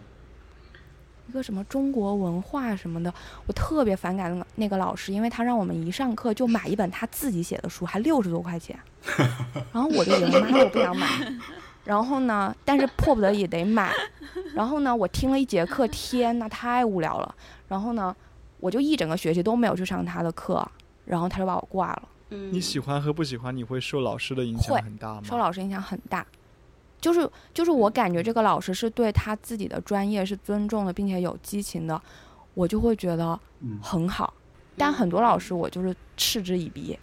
[1.29, 3.13] 一个什么中国文化什么的，
[3.47, 8.77] 我特别反感那个那个老师，因为他让我们一上课就买一本他自己写的书，还六十多块钱。
[9.73, 11.07] 然后我就觉得妈，我不想买。
[11.85, 13.93] 然后呢，但是迫不得已得买。
[14.55, 17.35] 然后呢，我听了一节课，天呐，太无聊了。
[17.69, 18.15] 然后呢，
[18.61, 20.67] 我就一整个学期都没有去上他的课，
[21.05, 22.09] 然后他就把我挂了。
[22.31, 25.23] 嗯，你喜欢和不喜欢，你会受老师的影响很大吗？
[25.25, 26.25] 受老师影响很大。
[27.01, 32.01] 就是就是我感觉这个老师是对他自己的专业是尊重的，并且有激情的，
[32.53, 33.41] 我就会觉得
[33.83, 34.35] 很好。
[34.77, 36.99] 但很多老师我就是嗤之以鼻，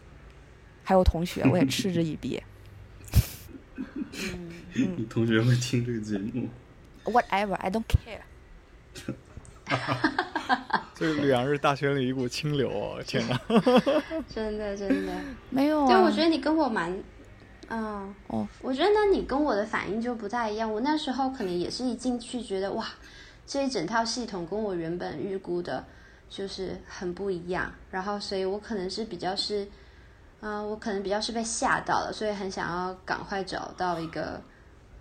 [0.84, 2.41] 还有同学我也 嗤之以鼻。
[4.74, 6.48] 你同学会听这个节目
[7.06, 8.22] ？Whatever, I don't care。
[10.95, 13.39] 这个吕阳是大学里一股清流哦，天哪！
[14.34, 15.13] 真的真的。
[15.51, 16.91] 没有啊，对，我觉得你跟我蛮，
[17.69, 20.71] 嗯，哦，我觉得呢，你跟我的反应就不太一样。
[20.71, 22.88] 我那时候可能也是一进去觉得哇，
[23.45, 25.86] 这一整套系统跟我原本预估的，
[26.30, 27.71] 就是很不一样。
[27.91, 29.67] 然后，所以我可能是比较是，
[30.39, 34.41] 嗯、我可能比较是被吓到了，所以很想要赶快找到一个，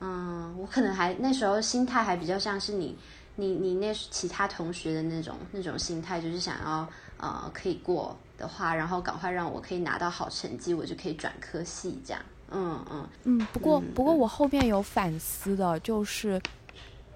[0.00, 2.98] 嗯，我可能还那时候心态还比较像是你。
[3.36, 12.22] 你你那其他同学的那种那种心态，就是想要呃可以过的话，然后赶快让我可以拿到好成绩，我就可以转科系这样。
[12.50, 16.40] 嗯嗯嗯，不过嗯不过我后面有反思的，就是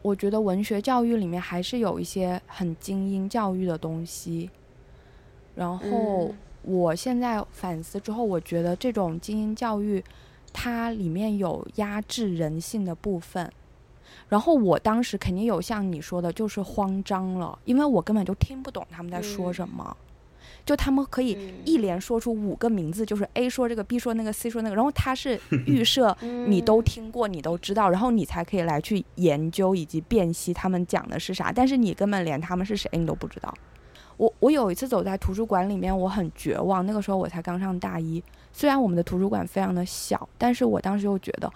[0.03, 4.51] 我觉得文学教育里面还是有一些很精英教育的东西。
[5.55, 10.05] 然后嗯我现在反思之后，我觉得这种精英教育，
[10.53, 13.51] 它里面有压制人性的部分。
[14.31, 19.55] 然后我当时肯定有像你说的，就是慌张了，因为我根本就听不懂他们在说嗯。
[19.55, 19.95] 什么。
[20.65, 21.55] 就他们可以嗯。
[21.65, 33.53] 一连说出五个名字，就是 A 说这个，B 说那个，C 说那个，然后他是 预设嗯，你都听过，你都知道，然后你才可以来去研究以及辨析他们讲的是啥，但是你根本连他们是谁你都不知道。
[34.17, 41.51] 我我有一次走在图书馆里面，我很绝望，那个时候我才刚上大一，虽然我们的图书馆非常的小，但是我当时又觉得，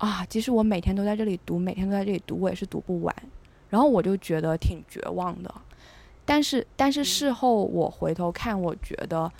[0.00, 3.14] 啊，即使我每天都在这里读，每天都在这里读，我也是读不完，
[3.68, 5.54] 然后我就觉得挺绝望的。
[6.24, 9.30] 但是但是事后我回头看，我觉得，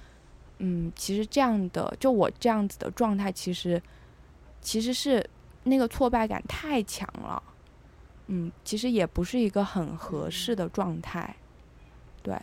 [0.59, 3.81] 嗯，其实这样的就我这样子的状态，其实
[4.61, 5.25] 其实是
[5.62, 7.42] 那个挫败感太强了，
[8.27, 11.35] 嗯，其实也不是一个很合适的状态，
[12.23, 12.37] 对，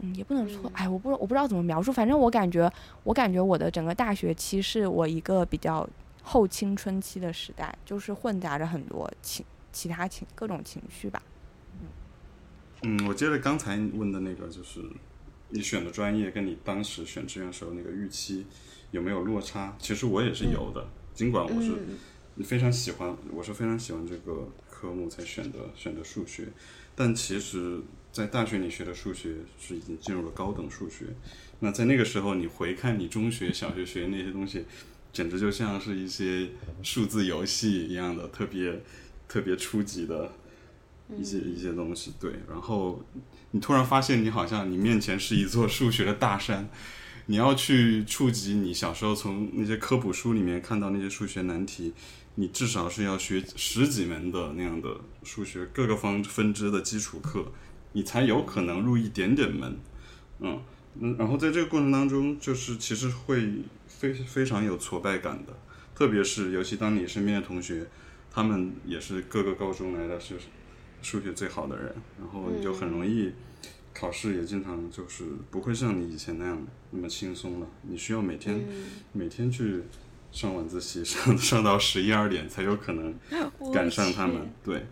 [0.00, 2.70] 嗯，也不能说，哎，我不我不知道怎么描述，反正我感觉
[3.04, 5.88] 我感觉我的整个大学期是我一个比较
[6.22, 11.22] 后青春期的时代，就是混杂着很多情其他情各种情绪吧。
[12.82, 14.80] 嗯，我接着刚才问的那个，就是
[15.48, 18.46] 你选的专业跟你当时选志愿时候那个预期
[18.90, 19.74] 有没有落差？
[19.78, 21.72] 其实我也是有的，尽管我是
[22.36, 26.46] 嗯非常喜欢，我是非常喜欢这个科目才选的选的数学，
[26.94, 27.80] 但其实，
[28.12, 31.06] 在大学里学的数学是已经进入了高等数学。
[31.58, 34.64] 那在那个时候，你回看你中学、小学学的那些东西，
[35.12, 36.48] 简直就像是一些
[36.82, 38.82] 数字游戏一样的，特别
[39.26, 40.32] 特别初级的
[41.16, 42.12] 一些、一些东西。
[42.20, 43.04] 对，然后
[43.50, 46.68] 你突然发现，你好像你面前是一座数学的大山，
[47.26, 51.92] 你要去触及你小时候从那些科普书里面看到那些数学难题，
[52.36, 57.52] 你至少是要学十几门的那样的数学各个方分支的基础课，
[57.92, 59.76] 你才有可能入一点点门。
[60.40, 60.60] 嗯
[61.00, 63.52] 嗯，然后在这个过程当中，就是其实会
[63.98, 65.52] 非非常有挫败感的，
[65.94, 67.84] 特别是尤其当你身边的同学，
[68.30, 70.36] 他们也是各个高中来的是
[71.02, 73.32] 数学最好的人，然后你就很容易
[73.92, 78.64] 考试也经常就是不会像你以前那样那么轻松了，你需要每天、
[79.12, 79.82] 每天去
[80.30, 83.12] 上晚自习，上 上到十一二点才有可能
[83.74, 84.48] 赶上他们。
[84.62, 84.86] 对，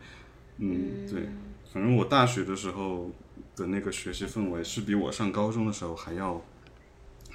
[0.58, 1.28] 嗯，对，
[1.72, 3.12] 反正我大学的时候
[3.54, 6.42] 的那个学习氛围是比我上高中的时候还要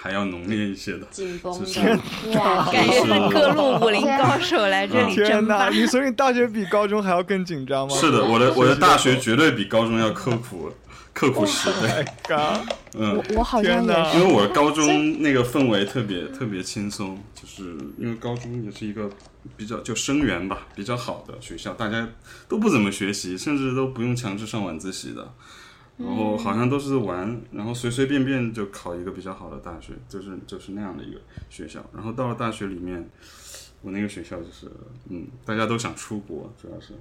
[0.01, 1.05] 还要浓烈一些的。
[1.11, 1.79] 紧绷就是，
[2.35, 5.69] 哇，感觉是各路武林高手来这里天哪，争霸。
[5.69, 7.95] 你所以大学比高中还要更紧张吗？
[7.95, 10.71] 是的，我的我的大学绝对比高中要刻苦
[11.13, 12.03] 刻苦十倍。
[12.27, 12.59] 嘎，
[12.97, 19.07] 嗯我，我好像因为我高中那个氛围特别特别轻松，就是因为高中也是一个
[19.55, 22.07] 比较就生源吧比较好的学校，大家
[22.47, 25.31] 都不怎么学习，甚至都不用强制上晚自习的，
[25.97, 31.83] 然后好像都是玩，然后随随便便就考一个比较好的大学，就是就是那样的一个学校。
[31.93, 33.09] 然后到了大学里面，
[33.81, 34.71] 我那个学校就是
[35.09, 36.93] 嗯，大家都想出国，主要是，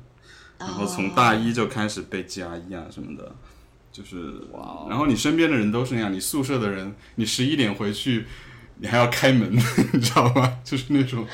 [0.58, 3.34] 然后从大一就开始被加一啊什么的。
[3.92, 4.40] 就是，
[4.88, 8.24] 然后你身边的人都是那样，你宿舍的人，你十一点回去，
[8.76, 9.50] 你还要开门，
[9.92, 10.58] 你知道吗？
[10.62, 11.26] 就是那种，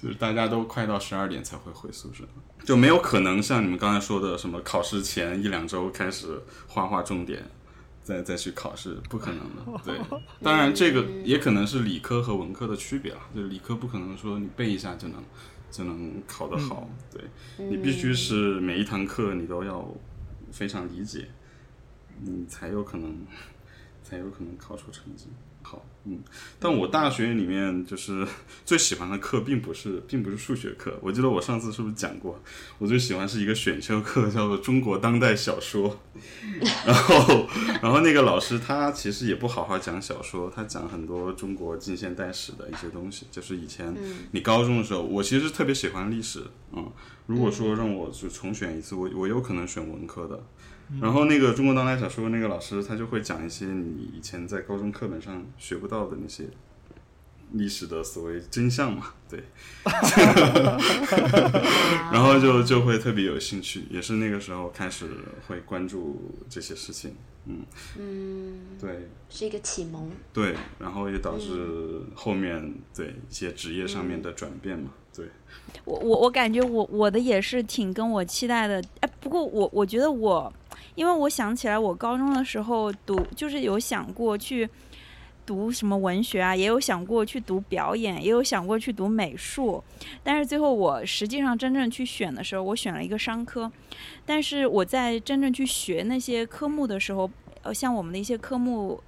[0.00, 2.24] 就是大家都快到十二点才会回宿舍，
[2.64, 7.44] 就没有可能像你们刚才说的什么考试前一两周开始画画重点，
[8.02, 9.80] 再再去考试，不可能的。
[9.84, 10.00] 对，
[10.42, 15.22] 当然这个也可能是理科和文科的区别了，就是理科不可能说你背一下就能
[15.70, 19.86] 就能考得好，对你必须是每一堂课你都要
[20.52, 21.28] 非常理解。
[22.20, 23.16] 你才有可能，
[24.02, 25.26] 才有可能考出成绩。
[25.70, 26.18] 好，嗯，
[26.58, 28.26] 但我大学里面就是
[28.64, 32.40] 最喜欢的课并不是并不是数学课，我记得我上次是不是讲过，
[32.78, 36.00] 我最喜欢是一个选修课，叫做中国当代小说，
[36.86, 37.46] 然后
[37.82, 43.94] 然后那个老师他其实也不好好讲小说，他讲很多中国近现代史的一些东西，就是以前
[44.30, 46.90] 你高中的时候，我其实特别喜欢历史，嗯，
[47.26, 50.42] 如果说让我就重选一次，我我有可能选文科的。
[51.00, 56.44] 然后那个中国当代小说那个老师，他就会讲一些你以前在高中课本上学不到的那些
[57.52, 59.44] 历史的所谓真相嘛，对。
[62.12, 65.06] 然后就就会特别有兴趣，也是那个时候开始
[65.46, 67.14] 会关注这些事情，
[67.46, 67.64] 嗯
[67.98, 70.10] 嗯，对是一个启蒙。
[70.32, 75.26] 对，然后也导致后面对一些职业上面的转变嘛，对。
[75.84, 80.52] 我我我感觉我我的也是挺跟我期待的，哎，不过我我觉得我，
[80.98, 84.68] 因为我想起来我高中的时候读，就是有想过去
[85.46, 89.80] 读什么文学啊，也有想过去读表演，也有想过去读美术，
[90.24, 93.70] 但是最后我实际上真正去选的时候，我选了一个商科，
[94.26, 97.30] 但是我在真正去学那些科目的时候，
[97.62, 99.00] 呃，像我们的一些科目。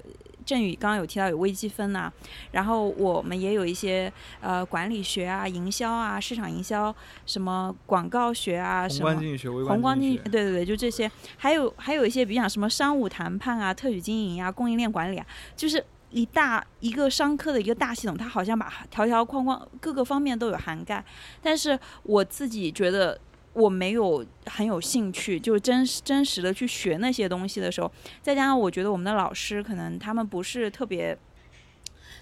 [0.51, 2.13] 振宇刚刚有提到有微积分呐、
[2.51, 6.93] 然后我们也有一些呃管理学啊、营销啊、市场营销、
[7.25, 15.25] 什么广告学啊、什么观经济学、微宏观经济，对对对，就这些，还有还有一些，比如讲什么商务谈判啊、特许经营啊、供应链管理啊，
[15.55, 21.05] 就是一大一个商科的一个大系统，它好像把条条框框各个方面都有涵盖。
[21.41, 23.17] 但是我自己觉得
[23.53, 27.91] 我没有很有兴趣，就真实真实的去学那些东西的时候，
[28.23, 31.17] 再加上我觉得我们的老师可能他们不是特别。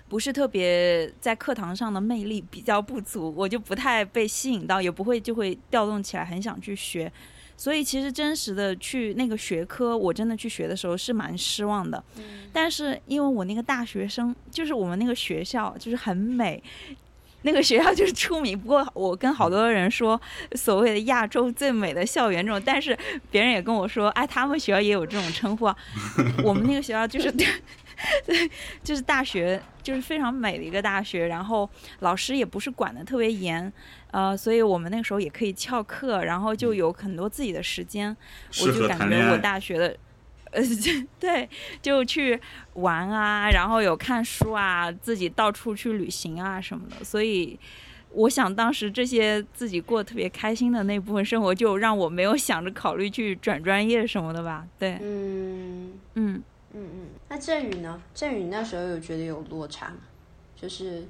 [0.09, 7.13] 不是特别在课堂上的魅力比较不足，我就不太被吸引到，也不会就会调动起来很想去学。
[7.59, 12.03] 所以其实真实的去那个学科，我真的去学的时候是蛮失望的。
[12.51, 16.63] 但是因为我那个大学生，就是我们那个学校就是很美，
[17.43, 18.59] 那个学校就是出名。
[18.59, 20.21] 不过我跟好多人说
[20.53, 22.97] 所谓的亚洲最美的校园这种，但是
[23.31, 25.77] 别人也跟我说，哎，他们学校也有这种称呼啊。
[26.45, 27.33] 我们那个学校就是。
[28.25, 28.49] 对，
[28.85, 31.69] 就是大学，就是非常美的一个大学，然后
[31.99, 33.73] 老师也不是管的特别严，
[34.13, 38.17] 呃，所以我们那个时候也可以翘课，然后就有很多自己的时间，
[38.61, 39.39] 我适就感觉我。
[39.39, 39.97] 大学的，
[40.53, 40.63] 呃，
[41.21, 41.49] 对，
[41.83, 42.41] 就去
[42.75, 47.59] 玩啊，然后有看书啊，自己到处去旅行啊什么的，所以。
[48.13, 54.67] 我想当时这些自己过得特别开心的那部分生活，就让我没有想着考虑去转专业什么的吧。
[54.79, 56.43] 对，嗯嗯，
[56.73, 57.07] 嗯嗯。
[57.29, 58.03] 那振宇呢？
[58.15, 59.99] 振宇那时候有觉得有落差吗？
[60.57, 61.07] 就是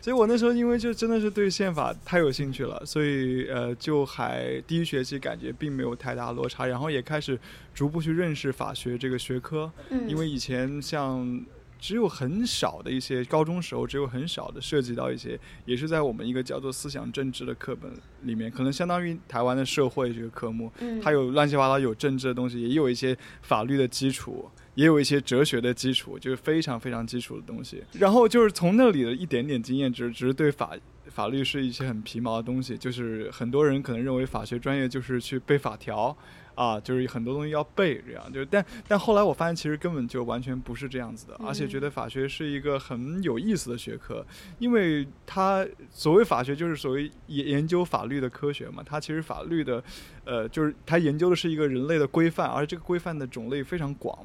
[0.00, 7.38] 所以我那时候因为就真的是对宪法太有兴趣了，所以呃就还第一学期感觉并没有太大落差，然后也开始
[7.74, 11.44] 逐步去认识法学这个学科，嗯，因为以前像
[11.80, 17.92] 只有很少的一些高中时候只有很少的涉及到一些，也是在我们一个叫做思想政治的课本
[18.22, 27.82] 里面，可能相当于台湾的社会这个科目，嗯它有乱七八糟有政治的东西，也有一些法律的基础，也有一些哲学的基础，就是非常非常基础的东西。
[27.94, 30.70] 然后就是从那里的一点点经验，只只是对法
[31.06, 36.16] 法律是一些很皮毛的东西，就是很多人可能认为法学专业就是去背法条。
[36.54, 44.26] 啊，就是很多东西要背，这样就是，但但后来我发现其实根本就完全不是这样子的，而且觉得法学是一个很有意思的学科，
[44.58, 49.80] 因为它所谓法学就是所谓研研究法律的科学嘛，它其实法律的，
[50.24, 54.18] 呃，就是它研究的是一个人类的规范，而这个规范的种类非常广。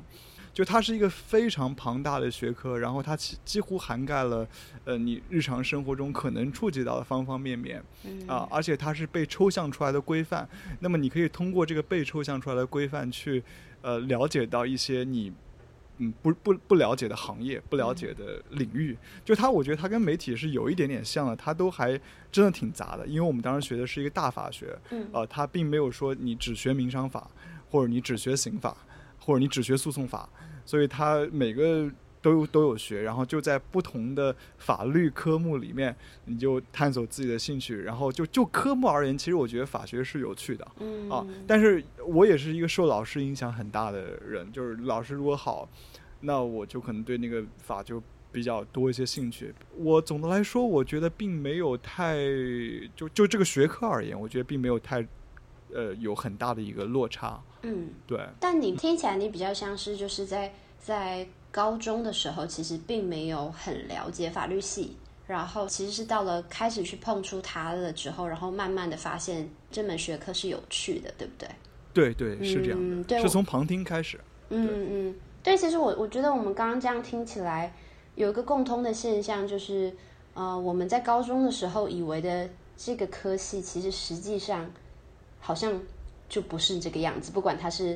[0.54, 4.48] 就它是一个非常庞大的学科，然后它几几乎涵盖了，
[4.86, 10.48] 呃，你日常生活中可能触及到的方方面面，嗯啊，而且它是被抽象出来的规范。
[10.80, 13.44] 那么你可以通过这个被抽象出来的规范去，
[13.82, 15.34] 呃，了解到一些你，
[15.98, 18.96] 嗯，不不不了解的行业、不了解的领域。
[19.26, 22.00] 就它，我觉得它跟媒体是有一点点像的，它都还
[22.32, 23.08] 真的挺杂的。
[23.08, 27.28] 因为我们当时学的是一个大法学，嗯呃，它并没有说你只学民商法，
[27.72, 28.78] 或者你只学刑法，
[29.24, 30.28] 或者你只学诉讼法，
[30.66, 31.90] 所以他每个
[32.22, 35.96] 都都有学，然后就在不同的法律科目里面，
[36.26, 40.68] 你就探索自己的兴趣，然后就就科目而言，其实我觉得法学是有趣的。
[40.80, 45.68] 嗯啊，但是我也是一个受老师影响很大的人，就是老师如果好，
[46.22, 48.02] 那我就可能对那个法就
[48.32, 49.54] 比较多一些兴趣。
[49.76, 52.18] 我总的来说，我觉得并没有太
[52.96, 55.06] 就就这个学科而言，我觉得并没有太
[55.74, 57.42] 呃有很大的一个落差。
[57.64, 64.98] 嗯，对，但你听起来你比较像是就是在在高中的时候，其实并没有很了解法律系，
[65.28, 71.50] 然后其实是到了开始去碰触它了之后，然后慢慢的发现这门学科是有趣的，对不对？
[71.94, 74.20] 对对是这样的，嗯对是从旁听开始。
[74.50, 77.74] 嗯嗯，对，其实我我觉得我们刚刚这样听起来，
[78.16, 79.94] 有一个共通的现象，就是
[80.34, 84.70] 呃，我们在高中的时候以为的这个科系，其实实际上
[85.40, 85.80] 好像
[86.34, 87.32] 就不是这个样子。
[87.32, 87.96] 不管他是，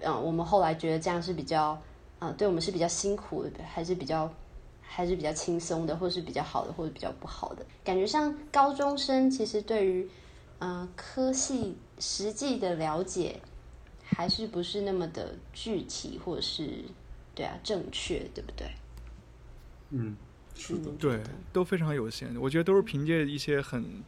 [0.00, 1.80] 呃，我们后来觉得这样是比较，
[2.18, 4.28] 呃，对我们是比较辛苦的，还是比较
[4.82, 7.64] 还是比较轻松的，或是比较好的，或者比较不好的。
[7.84, 10.10] 感觉像高中生其实对于，
[10.58, 13.40] 嗯，科系实际的了解，
[14.02, 16.82] 还是不是那么的具体，或者是
[17.32, 18.66] 对啊正确，对不对？
[19.90, 20.16] 嗯，
[20.56, 21.22] 是的，对，
[21.52, 22.36] 都非常有限。
[22.40, 24.02] 我觉得都是凭借一些很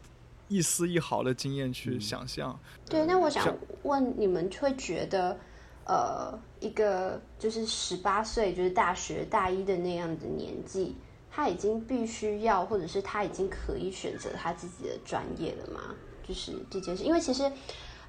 [0.50, 2.60] 一丝一毫的经验去想象。
[2.86, 5.34] 对，那我想问你们，会觉得
[5.86, 10.94] 呃，一个就是十八岁，就是大学大一的那样的年纪，
[11.30, 15.94] 他已经必须要，或者是他已经可以选择他自己的专业了吗？
[16.22, 17.50] 就是这件事，因为其实。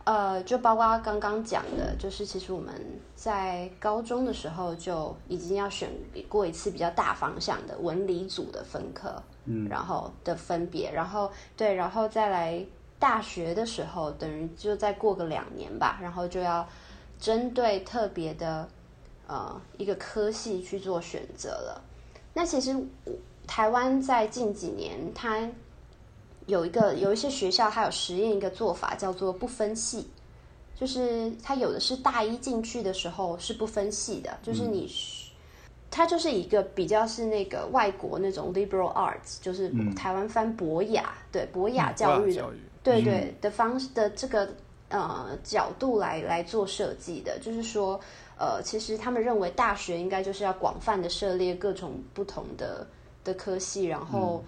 [0.03, 2.73] 呃，就包括刚刚讲的，就是其实我们
[3.15, 5.91] 在高中的时候就已经要选
[6.27, 12.63] 过一次比较大方向的文理组的分科，嗯，然后的分别，然后对，然后再来
[12.99, 16.67] 大学的时候，等于就再过个两年吧，然后就要
[17.19, 18.67] 针对特别的
[19.27, 21.81] 呃一个科系去做选择了。
[22.33, 22.75] 那其实
[23.47, 25.49] 台湾在近几年，它
[26.45, 30.09] 有一个有一些学校，它有实验一个做法，叫做不分系，
[30.75, 34.87] 就是它有的是大一进去的时候是不分系的，就是你，
[35.91, 42.49] 它就是一个比较是那个外国那种 liberal arts，就是台湾翻博雅，对博雅教育的，
[42.81, 44.49] 对对的方式的这个
[44.89, 47.99] 呃角度来来做设计的，就是说
[48.39, 52.87] 呃，其实他们认为大学应该就是要广泛的涉猎各种不同的
[53.23, 54.43] 的科系，然后。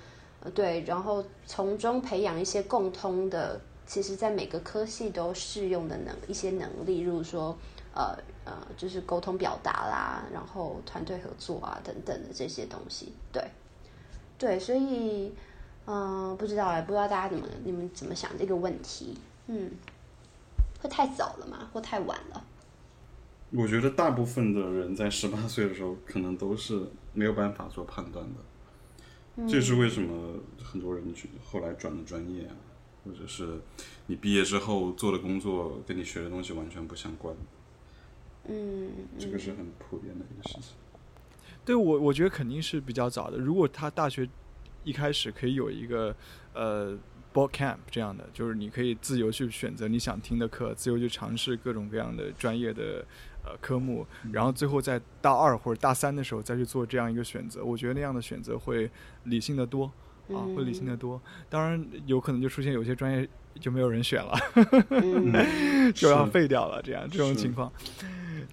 [0.53, 7.57] 对，然后从中培养一些共通的，其实在每个科系都适用的能一些能力，例如说，
[7.95, 8.13] 呃
[8.45, 13.13] 呃，就是沟通表达啦，然后团队合作啊等等的这些东西。
[13.31, 13.43] 对，
[14.37, 15.33] 对，所以，
[15.85, 19.17] 嗯，不知道哎，不知道大家怎么你们怎么想这个问题？
[19.47, 19.71] 嗯，
[20.81, 21.69] 会太早了吗？
[21.71, 22.45] 或太晚了？
[23.51, 29.47] 我觉得大部分的人在十八岁的时候，可能都是没有办法做判断的。
[29.47, 32.55] 这是为什么很多人去后来转了专业啊，
[33.05, 33.59] 或者是
[34.07, 37.35] 你毕业之后做的工作跟你学的东西完全不相关。
[38.47, 40.73] 嗯，这个是很普遍的一个事情。
[41.65, 43.37] 对我，我觉得肯定是比较早的。
[43.37, 44.27] 如果他大学
[44.83, 46.15] 一开始可以有一个
[46.53, 46.97] 呃
[47.33, 53.05] boot camp 这样的，就是你可以自由去选择你想听的课，自由去尝试各种各样的专业的。
[53.45, 58.89] 呃，科目，然后最后在大二或者大三的时候再去做这样一个选择，我觉得那样的选择会
[59.25, 59.83] 理性的多
[60.29, 61.21] 啊，会理性的多。
[61.49, 63.27] 当然，有可能就出现有些专业
[63.59, 64.33] 就没有人选了，
[65.91, 67.69] 就要废掉了，这样这种情况。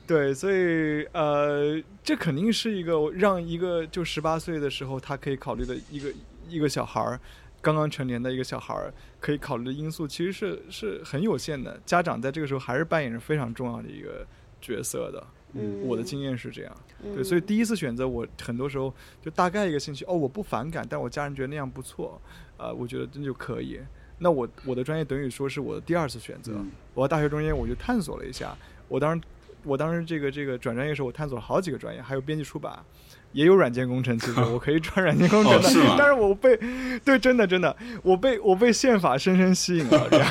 [0.06, 6.12] 对，所以呃，这肯定是一个让一个就十八岁的时候他可以考虑的一个
[6.48, 7.20] 一个小孩儿，
[7.60, 11.80] 刚刚成年的一个小孩儿可以考虑的因素，其实是是很有限的。
[11.84, 14.26] 家长在这个时候还是扮演着非常重要的一个。
[14.62, 16.76] 角色的，嗯我的经验是这样，
[17.14, 22.20] 对，所以第一次选择我很多时候就大概一个兴趣，哦，我不反感，但我家人觉得那样不错，
[22.58, 23.80] 啊，我觉得真就可以。
[24.18, 26.52] 那我我的专业等于说是我的第二次选择。
[26.92, 28.54] 我大学中间我就探索了一下，
[28.86, 29.22] 我当时
[29.64, 32.84] 我当时这个这个转专业的时候，我探索了好几个专业，还有编辑出版。
[33.32, 35.68] 也有软件工程，其实 我可以转软件工程的，
[35.98, 36.58] 但是我被
[37.04, 40.30] 对真的真的我被我被宪法深深吸引了，这样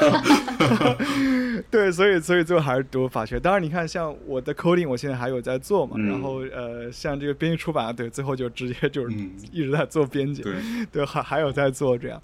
[1.70, 3.40] 对，所以所以最后还是读法学。
[3.40, 9.16] 当然，你看像我的 coding，我现在还有在做嘛，然后呃，像这个编辑出版，对，最后就直接就是
[9.52, 10.42] 一直在做编辑，
[10.92, 12.22] 对， 还还有在做这样。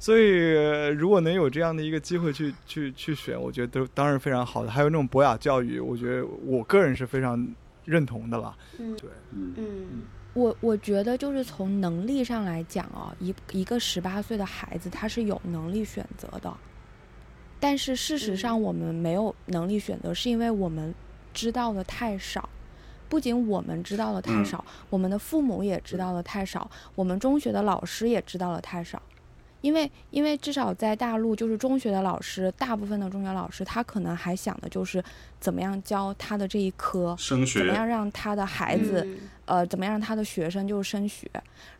[0.00, 4.70] 所以如果能有这样的一个机会去去去选，我觉得都当然非常好的。
[4.70, 7.46] 还有那种博雅教育，我觉得我个人是非常
[7.84, 8.56] 认同的了。
[8.78, 9.86] 嗯，对，嗯。
[10.38, 16.56] 我我觉得就是从能力上来讲啊，一一个十八岁的孩子他是有能力选择的，
[17.58, 20.94] 但是事实上我们没有能力选择，是因为我们
[21.34, 22.48] 知道的太少。
[23.08, 29.02] 不仅我们知道的太少，我们的父母也知道的太少，我们中学的老师也知道的太少。
[29.62, 35.02] 因为，因为至少在大陆，就是中学的老师，大部分的中学老师，他可能还想的就是
[35.40, 39.04] 怎么样教他的这一科，升学，怎么样让他的孩子，
[39.48, 41.28] 呃，怎么样他的学生就是升学。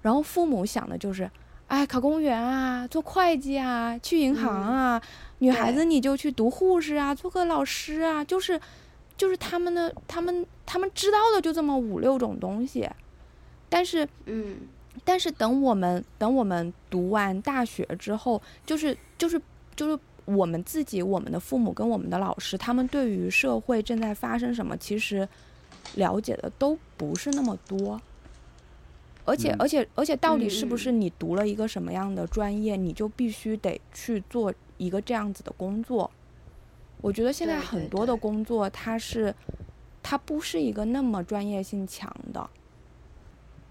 [0.03, 1.31] 然后父母想的就是，
[1.69, 5.01] 哎，考公务员啊，做会计啊，去银行啊，
[5.39, 8.61] 女孩子你就去读护士啊，做个老师啊，就是，
[9.17, 12.89] 就是他们的，他们，他们知道的就这么五六种东西，
[13.69, 14.57] 但是，嗯。
[15.05, 19.41] 但是等我们等我们读完大学之后，就是就是
[19.77, 25.27] 就是我们自己、我们的父母跟我们的老师，他们对于社会正在发生什么，其实
[25.95, 28.01] 了解的都不是那么多。
[29.25, 36.11] 而且嗯而且而且，到底是不嗯是你读了一个什么样的专业，你就必须得去做一个这样子的工作？
[37.01, 39.35] 我觉得现在很多的工作，它是
[40.03, 42.49] 它不是一个那么专业性强的。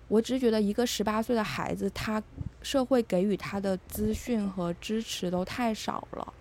[0.07, 2.24] 我只是觉得一个十八岁的孩子，他
[2.61, 6.34] 社会给予他的资讯和支持都太少了，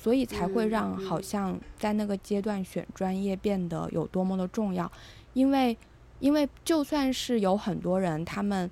[0.00, 4.90] 所以才会嗯让嗯好像在那个阶段选专业变得有多么的重要。
[5.34, 5.76] 因为，
[6.20, 8.68] 因为就算是有很多人他们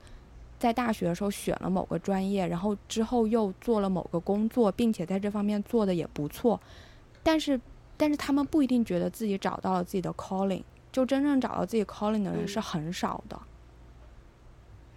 [0.59, 6.59] 在大学的时候选了某个专业，然后之后又做了某个工作，并且在这方面做的也不错，
[7.23, 7.61] 但是，
[7.99, 13.39] 但是他们不一定觉得自己找到了自己的 calling，就真正找到自己 calling 的人嗯是很少的。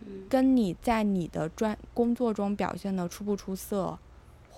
[0.06, 4.00] 嗯跟你在你的专工作中表现的出不出色，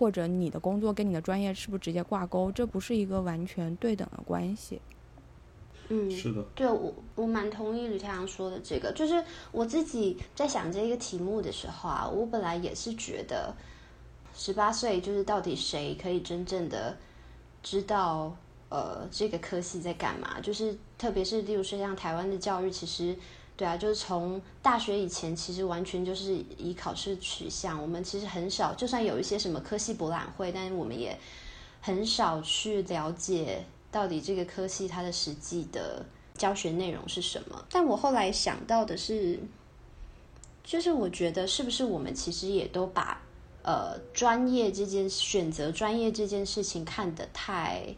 [0.03, 4.81] 或者你的工作跟你的专业是不是直接挂钩，这不是一个完全对等的关系。
[5.87, 9.23] 嗯，是的，对我，我蛮同意吕太阳说的这个，就是
[9.53, 13.55] 我自己在想这个题目的时候啊，我本来也是觉得，
[14.35, 16.97] 十八岁就是到底谁可以真正的
[17.61, 18.35] 知道
[18.67, 20.41] 呃这个科系在干嘛？
[20.41, 23.15] 就是特别是例如说像台湾的教育，其实
[23.55, 31.17] 对啊，就是从大学以前其实完全就是以考试取向，我们其实很少，就算有一些什么科系博览会，但是我们也
[31.81, 36.03] 很少去了解到底这个科系它的实际的
[36.35, 37.63] 教学内容是什么。
[37.69, 39.39] 但我后来想到的是，
[40.63, 43.21] 就是我觉得是不是我们其实也都把
[43.61, 47.95] 呃专业这件选择专业这件事情看得太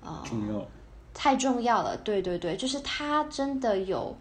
[0.00, 0.64] 呃重要。
[1.12, 1.96] 太重要了。
[1.96, 4.16] 对对对，就是它真的有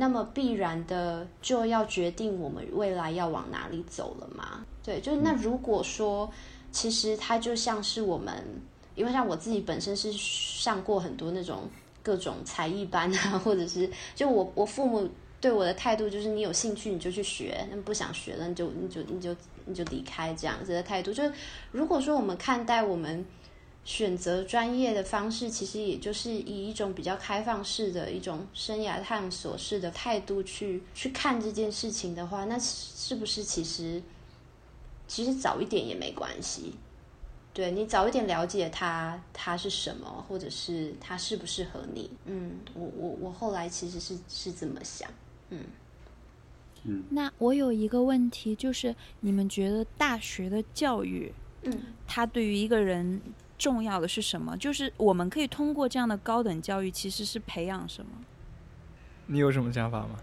[0.00, 4.64] 那么必然的就要决定我们未来要往哪里走了嘛？
[4.82, 6.32] 对，就是那如果说，
[6.72, 8.32] 其实它就像是我们，
[8.94, 11.68] 因为像我自己本身是上过很多那种
[12.02, 15.06] 各种才艺班啊， 或者是就我我父母。
[15.42, 19.34] 对我的态度就是，你有兴趣你就去学，那不想学了你就你就你就
[19.64, 21.10] 你就离开这样子的态度。
[21.14, 21.32] 就是
[21.72, 23.24] 如果说我们看待我们
[23.84, 34.02] 选择专业的方式，其实也就是以一种比较开放式的一种生涯探索式的态度去去看这件事情的话，那是不是其实
[35.08, 36.74] 其实早一点也没关系？
[37.52, 42.08] 对你早一点了解它，它是什么，或者是它适不适合你？
[42.26, 45.10] 嗯，我我我后来其实是是这么想。
[45.50, 45.64] 嗯
[47.10, 51.30] 那我有一个问题，就是你们觉得大学的教育，
[51.62, 53.20] 嗯它对于一个人
[53.60, 54.56] 重要的是什么？
[54.56, 58.10] 就是我们可以通过这样的高等教育，其实是培养什么？
[59.26, 60.16] 你有什么想法吗？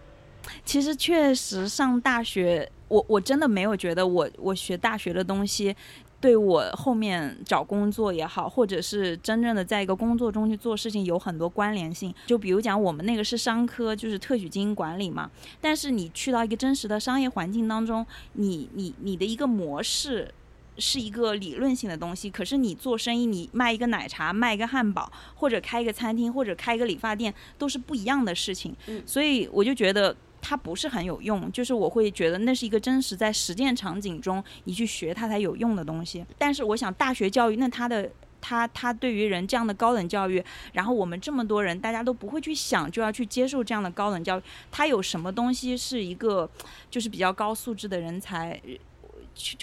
[0.65, 5.75] 其实确实上大学，我我真的没有觉得我我学大学的东西。
[6.19, 12.11] 对我后面找工作也好，或者是真正的在一个工作中去做事情，有很多关联性。
[12.25, 15.29] 就比如讲，我们那个是商科，就是特许经营管理嘛。
[15.61, 20.33] 但是你去到一个真实的商业环境当中，你你你的一个模式
[20.77, 28.75] 是一个理论性的东西，可是你做生意，你卖一个奶茶，卖一个汉堡，或者开一个餐厅，或者开一个理发店，都是不一样的事情。
[28.87, 30.15] 嗯所以我就觉得。
[30.39, 36.23] 它不是很有用，就是我会觉得那是一个真实在实践场景中你去学它才有用的东西。
[36.37, 38.09] 但是我想大学教育，那它的
[38.39, 46.49] 它它对于人这样的高等教育，然后我们这么多人大家都不会去想就要去接受这样的高等教育，它有什么东西是一个
[46.89, 48.61] 就是比较高素质的人才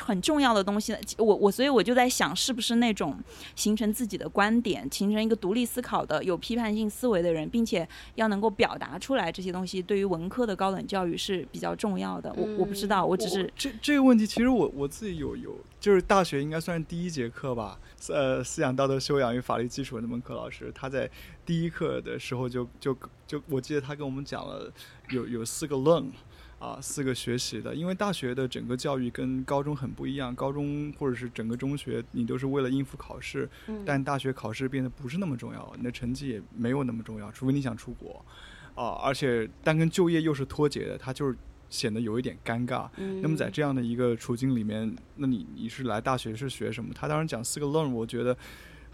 [0.01, 0.99] 很重要的东西呢？
[1.18, 3.18] 我我所以我就在想，是不是那种
[3.55, 12.33] 形成自己的观点，形成一个独立思考的、有批判性思维的人，并且要能够表达出来这些东西，对于文科的高等教育是比较重要的。
[12.37, 21.11] 我我不知道，我只是这这个问题，其实我我自己有有，就是大学应该算是第一节课吧，呃，思想道德修养与法律基础的那门课老师，他在
[21.45, 22.97] 第一课的时候就就
[23.27, 24.72] 就，我记得他跟我们讲了
[25.11, 26.07] 有有四个 learn。
[26.64, 38.24] 啊，四个学习的，因为大学的整个教育跟高中很不一样，高中或者是整个中学，你都是为了应付考试，嗯但大学考试变得不是那么重要，你的成绩也没有那么重要，除非你想出国，
[38.74, 41.36] 啊，而且但跟就业又是脱节的，它就是
[41.68, 42.88] 显得有一点尴尬。
[42.96, 46.94] 嗯那么在这样的一个处境里面，那你你是来大学是学什么？
[46.94, 48.34] 他当时讲四个 learn，我觉得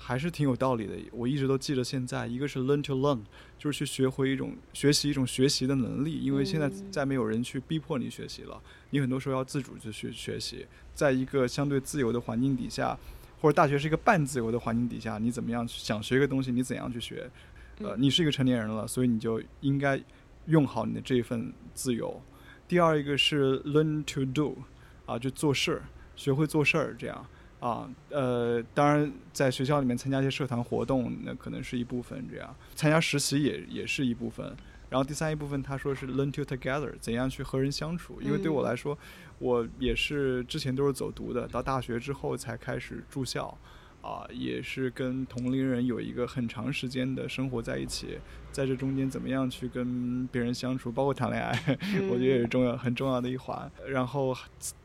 [0.02, 2.26] 还是挺有道理的，我一直都记得现在。
[2.26, 3.20] 一个是 learn to learn，
[3.58, 12.98] 就是去学会一种学习一种学习的能力，因为现在嗯再没有人去逼迫你学习了，你很多时候要自主去学学习，在一个相对自由的环境底下。
[13.42, 17.30] 或者大学是一个半自由的环境底下，你怎么样想学一个东西，你怎样去学？
[17.78, 19.98] 呃，你是一个成年人了，所以你就应该
[20.44, 22.20] 用好你的这一份自由。
[22.68, 24.58] 第二一个是 learn to do，
[25.06, 25.82] 啊，就做事儿，
[26.16, 27.26] 学会做事儿，这样
[27.60, 34.56] 啊，呃，当然在学校里面参加一些社团活动，那可能是一部分这样，参加实习也也是一部分
[34.88, 38.20] 然后第三一部分他说是 learn to together，怎样去和人相处。
[38.20, 38.98] 因为对我来说，
[39.38, 43.56] 我也是之前都是走读的，到大学之后才开始住校。
[44.02, 48.18] 啊，也是跟同龄人有一个很长时间的生活在一起，
[48.50, 51.52] 在这中间怎么样去跟别人相处，包括谈恋爱，
[52.10, 53.70] 我觉得也是重要很重要的一环。
[53.86, 54.34] 然后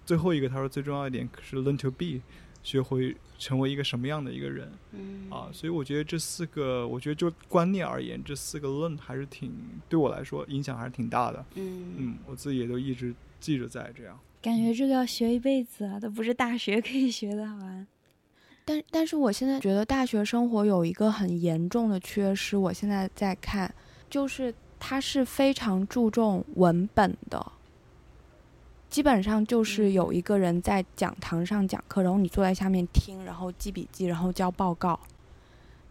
[0.06, 2.20] 最后一个他说最重要一点是 learn to be，
[2.66, 4.70] 学会成为一个什么样的一个人。
[4.92, 9.54] 嗯啊，所以我觉得这四个，我觉得就观念而言，这四个 learn 还是挺
[9.88, 11.46] 对我来说影响还是挺大的。
[11.54, 14.20] 嗯嗯，我自己也都一直记着在这样。
[14.42, 17.86] 感觉这个要学一辈子啊，都不是大学可以学的完。
[18.66, 23.72] 但但是我现在觉得大学生活有一个很严重的缺失，我现在在看，
[24.10, 27.52] 就是它是非常注重文本的，
[28.90, 35.00] 基本上就是有一个人在讲堂上讲课，然后你坐在下面听，然后记笔记，然后交报告。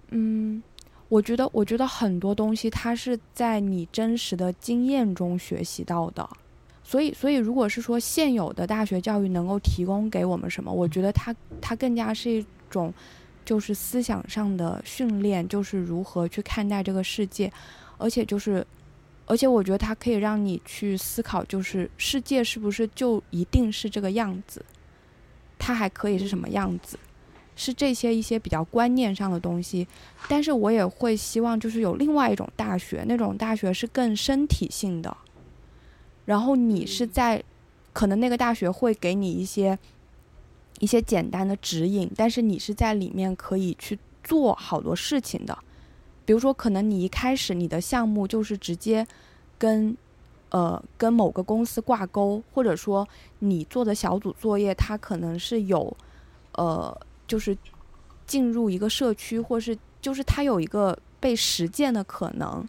[0.09, 0.63] 嗯，
[1.09, 6.29] 我觉得我觉得很多东西它是在你真实的经验中学习到的。
[6.87, 12.93] 所以，所以，如果是说现有的大学教育能够提供给我们什么，我觉得它它更加是一种，
[13.43, 17.51] 就是思想上的训练，就是如何去看待这个世界，
[17.97, 18.65] 而且就是，
[19.27, 24.65] 而且我觉得它可以让你去思考，就是世界是不是就一定是这个样子，
[25.59, 26.99] 它还可以是什么样子，
[27.57, 29.87] 是这些一些比较观念上的东西。
[30.29, 35.17] 但是我也会希望，就是有另外一种大学，那种大学是更身体性的。
[36.27, 37.43] 然后你是在，
[37.93, 39.79] 可能那个大学会给你一些
[40.81, 45.57] 一些简单的指引，但是你是在里面可以去做好多事情的。
[46.25, 49.07] 比如说，可能你一开始你的项目就是直接
[49.59, 49.97] 跟
[50.51, 53.07] 呃跟某个公司挂钩，或者说
[53.41, 55.97] 你做的小组作业，它可能是有
[56.53, 56.97] 呃
[57.27, 57.57] 就是
[58.27, 62.67] 进入一个社区，或是就是它有一个被实践的可能。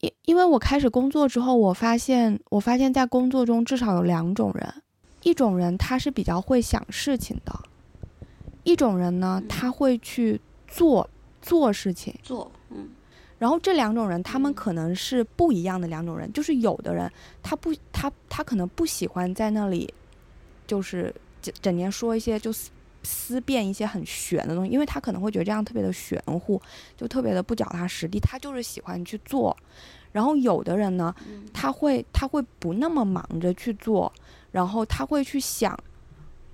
[0.00, 4.82] 因因为我开始工作之后，我发现，我发现在工作中至少有两种人，
[5.22, 7.60] 一种人他是比较会想事情的，
[8.62, 11.08] 一种人呢他会去做
[11.46, 12.88] 做事情，做，嗯，
[13.38, 17.10] 然后这两种人他们可能是不一样的两种人，就是有的人
[17.42, 19.92] 他不他他可能不喜欢在那里，
[20.66, 22.70] 就是整整天说一些就是
[23.04, 26.60] 思辨一些很玄的东西，因为他可能会觉得这样特别的玄乎，
[26.96, 28.18] 就特别的不脚踏实地。
[28.18, 29.56] 他就是喜欢去做。
[30.12, 31.14] 然后有的人呢，
[31.52, 34.10] 他会他会不那么忙着去做，
[34.50, 35.78] 然后他会去想，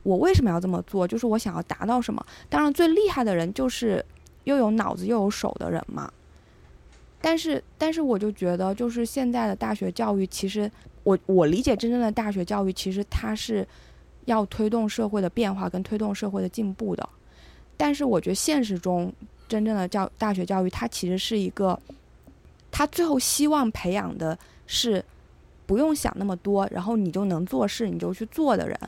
[0.02, 1.06] 我为什么要这么做？
[1.06, 2.26] 就是我想要达到什么？
[2.50, 4.04] 当然，最厉害的人就是
[4.44, 6.12] 又有脑子又有手的人嘛。
[7.20, 10.70] 但是，但是我就觉得，就是现在的大学教育，其实
[11.02, 13.66] 我我理解真正的大学教育，其实它是。
[14.26, 17.08] 要推动社会的变化跟推动社会的进步的，
[17.76, 19.12] 但是我觉得现实中
[19.48, 21.76] 真正的教大学教育，它其实是一个，
[22.70, 25.04] 他最后希望培养的是
[25.66, 28.78] 不用想那么多，然后你就能做事，你就去做的人，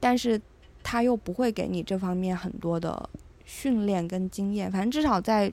[0.00, 0.40] 但是
[0.82, 3.08] 他又不会给你这方面很多的
[3.46, 5.50] 训练跟经验，反正至少在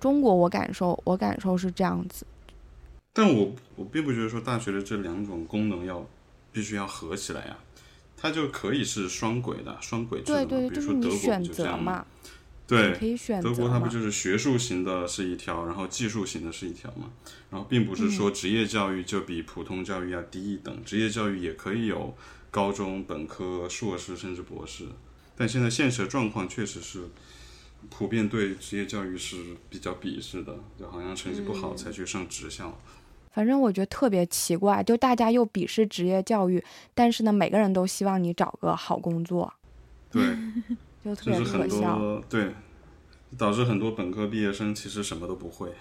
[0.00, 2.24] 中国，我感受我感受是这样子。
[3.12, 6.06] 但我我并不觉得说大学的这两种功能要
[6.50, 7.58] 必须要合起来呀。
[8.16, 12.06] 它就可以是双轨的，双轨制的，比如说德国就这样嘛。
[12.68, 17.10] 对，可以选择德国它不就是学术型的是一条，然后技术型的是一条嘛？
[17.50, 22.16] 然后并不是说职业教育就比普通教育要低一等，职业教育也可以有
[22.52, 24.86] 高中、本科、硕士甚至博士。
[25.42, 27.00] 但现在现实状况确实是，
[27.90, 29.36] 普遍对职业教育是
[29.68, 32.78] 比较鄙视的，就好像成绩不好才去上职校。
[33.32, 36.62] 反正我觉得特别奇怪，就大家又鄙视职业教育，
[36.94, 39.52] 但是呢，每个人都希望你找个好工作。
[40.12, 40.22] 对，
[41.04, 42.22] 就特别可笑。
[42.28, 42.54] 对，
[43.36, 45.72] 导致很多本科毕业生其实什么都不会，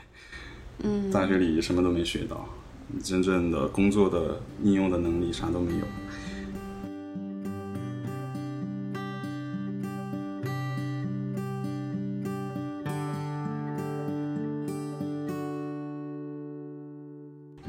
[0.80, 2.50] 嗯，大学里什么都没学到，
[3.04, 5.86] 真正的工作的应用的能力啥都没有。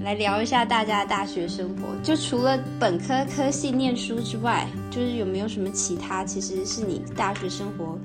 [0.03, 7.98] 来聊一下大家的大学生活，就除了本科科系念书之外，就是有没有什么其他其实是你大学生活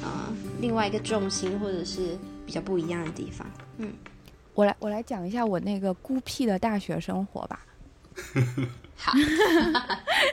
[0.00, 3.46] 啊另外一个重心或者是比较不一样的地方？
[3.78, 3.92] 嗯，
[4.54, 7.60] 我来我来讲一下我那个孤僻的大学生活吧。
[8.96, 9.12] 好，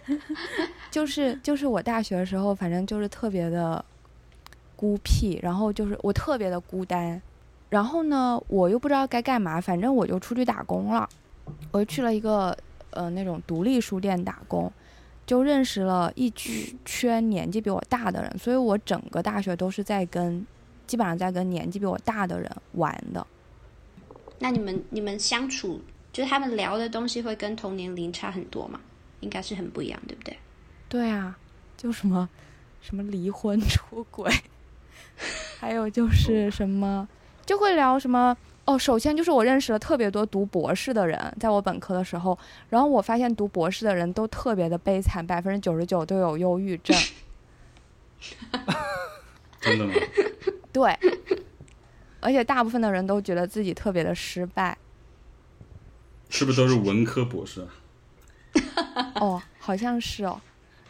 [0.91, 3.84] 就是就是我大学的时候，反正就是特别的
[4.76, 7.20] 孤僻，然后就是我特别的孤单。
[7.70, 11.07] 然后呢，我又不知道该干嘛，反正我就出去打工了。
[11.72, 12.57] 我就去了一个
[12.91, 14.72] 呃那种独立书店打工，
[15.26, 16.30] 就认识了一
[16.86, 18.38] 圈年纪比我大的人。
[18.38, 20.45] 所以我整个大学都是在跟，
[20.86, 23.26] 基本上在跟年纪比我大的人玩的。
[24.39, 28.80] 那你们你们相处，就是他们聊的东西会跟同年龄差很多吗？
[29.20, 30.38] 应该是很不一样，对不对？
[30.88, 31.38] 对啊，
[31.76, 32.30] 就什么
[32.82, 34.32] 什么离婚、出轨，
[35.59, 37.07] 还有就是什么
[37.48, 38.78] 就会聊什么哦。
[38.78, 42.38] 首先就是我认识了特别多读博士的人，在我本科的时候，
[42.70, 46.95] 然后我发现读博士的人都特别的悲惨，百分之九十九都有忧郁症。
[49.62, 49.93] 真的吗？
[50.74, 50.95] 对，
[52.20, 54.78] 而且大部分的人都觉得自己特别的失败。
[56.30, 57.68] 是不是都是文科博士啊？
[59.22, 60.41] 哦，好像是哦。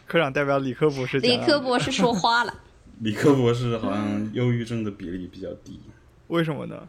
[0.06, 2.54] 科长代表理科博士理啊，科博士说话了，
[3.00, 5.80] 理科博士好像忧郁症的比例比较低，
[6.28, 6.88] 为什么呢？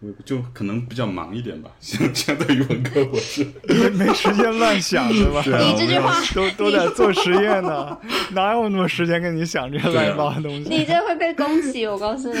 [0.00, 3.46] 我就可能比较忙一点吧，相相对于文科博士。
[3.66, 5.42] 没没时间乱想对吧？
[5.58, 7.98] 你这句话都都在做实验呢，
[8.32, 10.68] 哪有那么多时间跟你想这些乱七八糟的东西？
[10.68, 12.38] 你这会被攻击，我告诉你，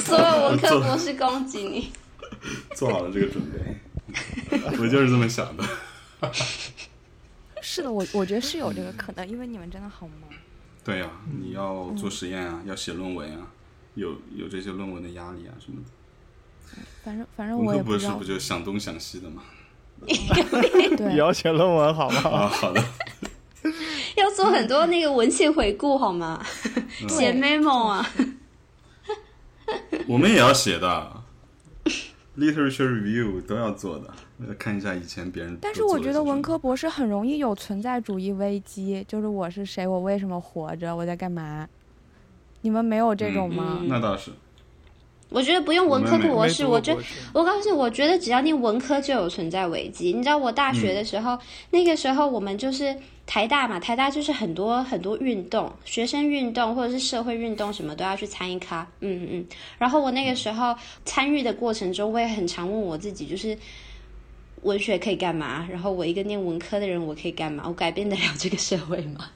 [0.00, 1.92] 所有文科博士攻击你。
[2.74, 5.64] 做好了这个准备， 我就是这么想的。
[7.62, 10.16] 是的，我我觉得是有这个可能，因为你们真的好忙。
[10.84, 11.08] 对呀、
[11.40, 13.46] 你要做实验啊，要写论文啊，
[13.96, 15.90] 有有这些论文的压力啊什么的。
[17.02, 18.34] 反正反正我也不知道科博士不。
[18.34, 19.42] 就想东想西的吗？
[20.06, 22.20] 也 对，要写论文好吗？
[22.28, 22.84] 啊， 好的，
[24.16, 26.44] 要做很多那个文献回顾好吗？
[27.08, 28.06] 写 memo 啊，
[30.06, 31.22] 我们也要写的
[32.36, 34.12] ，literature review 都要做的，
[34.46, 35.56] 要看一下以前别人。
[35.62, 41.66] 但是我觉得文科博士很容易有存在主义危机，就是我是谁，我为什么活着，我在干嘛？
[42.62, 43.80] 你们没有这种吗？
[43.86, 44.30] 那倒是，
[45.28, 46.96] 我觉得不用文科博士，我觉
[47.32, 50.12] 我告诉你，我觉得只要念文科就有存在危机。
[50.12, 51.38] 你知道我大学的时候，
[51.70, 52.96] 那个时候我们就是
[53.26, 59.46] 台大嘛，台大就是很多很多运动，学生运动或者是社会运动什么都要去参与咖，嗯嗯嗯。
[59.78, 63.58] 然后我那个时候参与的过程中，我也很常问我自己，就是
[64.62, 65.66] 文学可以干嘛？
[65.70, 67.64] 然后我一个念文科的人，我可以干嘛？
[67.66, 69.30] 我改变得了这个社会吗？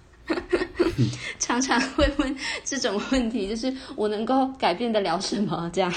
[1.39, 5.71] 常常会问这种问题，就是我能够改变得了什么？
[5.73, 5.93] 这样。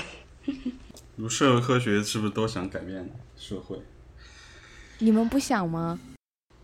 [1.15, 3.79] 读社会科学是不是都想改变社会？
[4.99, 5.99] 你们不想吗？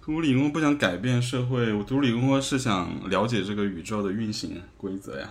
[0.01, 5.29] 读理工不想改变社会，我读理工是想了解这个宇宙的运行规则呀，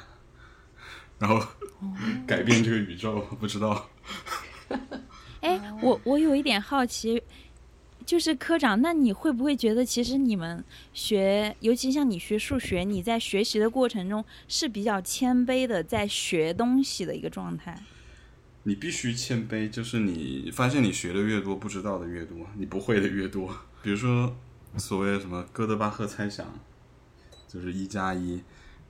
[1.19, 1.45] 然后
[2.27, 3.89] 改变这个宇宙，不知道。
[5.41, 7.21] 哎，我我有一点好奇，
[8.09, 17.79] 就是科长，那你会不会觉得，其实你们学，尤其像你学数学，你在学习的过程中是比较谦卑的，在学东西的一个状态？
[18.63, 23.55] 你必须谦卑，就是你发现你学的越多，不知道的越多，你不会的越多。
[23.83, 24.35] 比如说，
[24.79, 26.59] 所谓什么哥德巴赫猜想，
[27.47, 28.41] 就是一加一，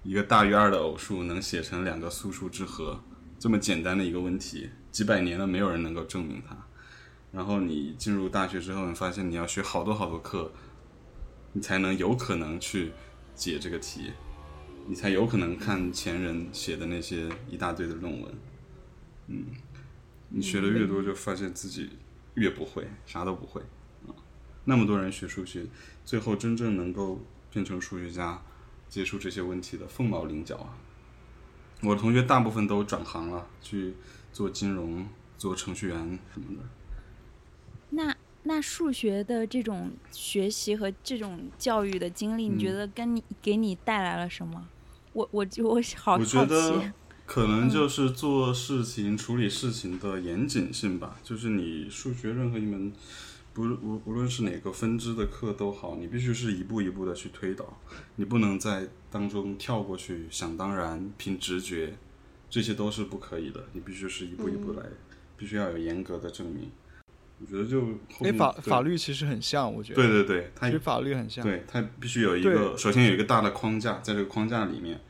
[0.05, 3.03] 一个大于二的偶数能写成两个素数之和，
[3.37, 6.57] 这么简单的一个问题，几百年了没有人能够证明它。
[7.31, 10.51] 然后你进入大学之后，你发现你要学好多好多课，
[11.53, 12.93] 你才能有可能去
[13.35, 14.13] 解这个题，
[14.87, 18.35] 你才有可能看前人写的那些一大堆的论文。
[19.27, 19.45] 嗯，
[20.31, 21.91] 你学的越多，就发现自己
[22.35, 23.61] 越不会，啥都不会
[24.07, 24.17] 啊。
[24.65, 25.67] 那么多人学数学，
[26.07, 27.21] 最后真正能够
[27.51, 28.43] 变成数学家，
[28.89, 30.75] 接触这些问题的凤毛麟角啊。
[31.83, 33.95] 我同学大部分都转行了，去
[34.33, 35.07] 做金融、
[35.37, 36.63] 做程序员什么的。
[37.91, 38.15] 那
[38.45, 44.69] 那数学的这种学习和这种教育的经历，你觉嗯得跟你给你带来了什么？
[45.13, 46.93] 我我就我好好我觉得，
[47.27, 51.19] 可能就是做事情、处理事情的严谨性吧。
[51.25, 52.93] 就是你数学任何一门，
[53.53, 57.79] 不无无论是哪个分支的课都好，你必须是一步一步的去推导，
[58.17, 61.95] 你不能在当中跳过去，想当然、凭直觉，
[62.49, 63.65] 这些都是不可以的。
[63.73, 64.85] 你必须是一步一步来，
[65.37, 66.71] 必须要有严格的证明。
[67.41, 67.89] 我觉得就后
[68.21, 70.03] 哎，面法法律其实很像，我觉得。
[70.03, 71.45] 对对对，它其实法律很像。
[71.45, 75.01] 对，它必须有一个，首先有一个大的框架，在这个框架里面，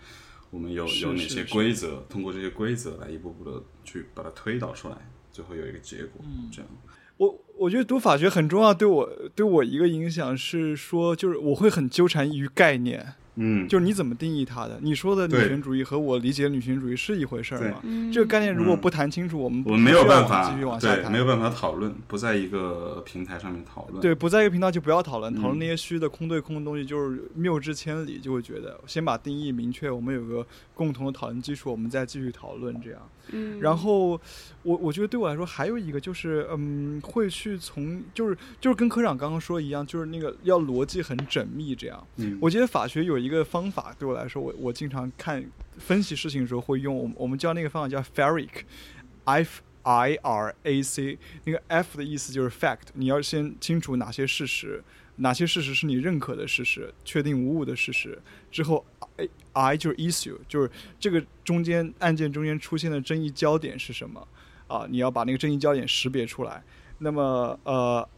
[0.51, 4.97] 我们有有哪些规则，通过这些规则来一步步的去把它推导出来，
[5.33, 6.71] 最后有一个结果，嗯这样。
[7.17, 14.79] 我我觉得读法学很重要，对我对我一个影响是说，就是我会很纠缠于概念，嗯，就是你怎么定义它的。
[14.83, 17.81] 你说的女对权主义和我理解的女权主义是一回事儿吗？
[17.85, 24.03] 嗯这个概念如果嗯不谈清楚，我们我们没有办法继续往下，谈，没有办法讨论，不在一个平台上面讨论。
[24.03, 28.19] 对，不在一个频道就不要讨论，讨论嗯那些虚的、空对空的东西，就是谬之千里。
[28.19, 33.01] 就会觉得先把定义明确，我们有个共同的讨论基础，我们再继续讨论这样。
[33.31, 34.21] 嗯，然后
[34.63, 42.07] 我我觉得对我来说还有一个就是，嗯，会去从就是就是跟科长刚刚说一样，就是那个要逻辑很缜密这样。
[42.17, 45.45] 嗯，我觉得法学有一一个方法，对我来说，我我经常看
[45.77, 48.65] 分析事情的时候会用，我们我们叫那个方法叫 FARIC。
[49.31, 54.83] F I R A C，那个 F 的意思就是 fact，你要先清楚哪些事实，
[55.17, 58.19] 哪些事实是你认可的事实，确定无误的事实。
[58.51, 58.83] 之后
[59.19, 64.27] I I 就是 issue，就是这个中间案件中间出现的争议焦点是什么
[64.67, 64.87] 啊？
[64.89, 66.65] 你要把那个争议焦点识别出来。
[67.01, 68.09] 那么呃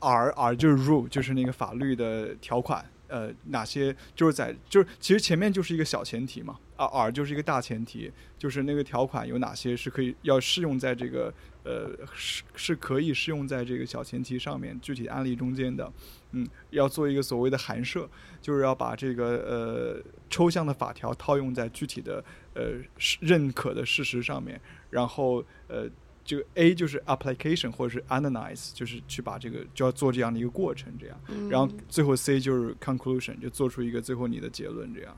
[0.00, 2.84] ，R R 就是 rule，就是那个法律的条款。
[3.14, 15.92] 呃，哪些就是在就是其实前面就是一个小前提嘛，啊，R 就是一个大前提，就是那个条款有哪些是可以要适用在这个呃是是可以适用在这个小前提上面具体案例中间的，
[16.32, 18.10] 嗯，要做一个所谓的函设，
[18.40, 22.72] 就是要把这个呃抽象的法条套用在具体的呃
[23.20, 24.60] 认可的事实上面，
[24.90, 25.88] 然后呃。
[26.24, 31.20] 这个 A 就是 application 或者是 analyze，就是去把这个就要做这样的一个过程，这样，
[31.50, 35.14] 然后最后 C 就是 conclusion，就做出一个最后你的结论，这样。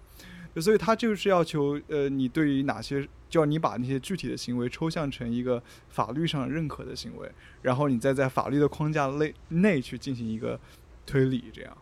[0.60, 7.30] 所以它就是要求呃你对于哪些，就要你把那些具体的行为抽象成一个法律上认可的行为，
[7.62, 10.58] 然后你再在法律的框架内内去进行一个
[11.04, 11.76] 推理，这样。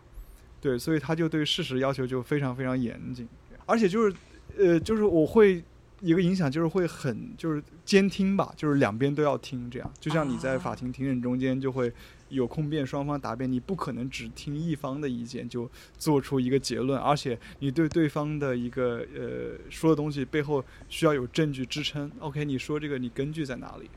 [0.61, 3.27] 对，所以他就对事实要求就非常非常严谨，
[3.65, 4.15] 而且就是
[4.57, 5.63] 呃就是我会。
[6.05, 11.91] 一个影响就是会很就是监听吧，就是两边都要听，这样就像你在法庭庭审中间就会
[12.29, 22.11] 有控辩双方答辩，你不可能只听一方的意见就做出一个结论，而且你对对方的一个呃说的东西背后需要有证据支撑。
[22.19, 23.89] OK，你说这个你根据在哪里？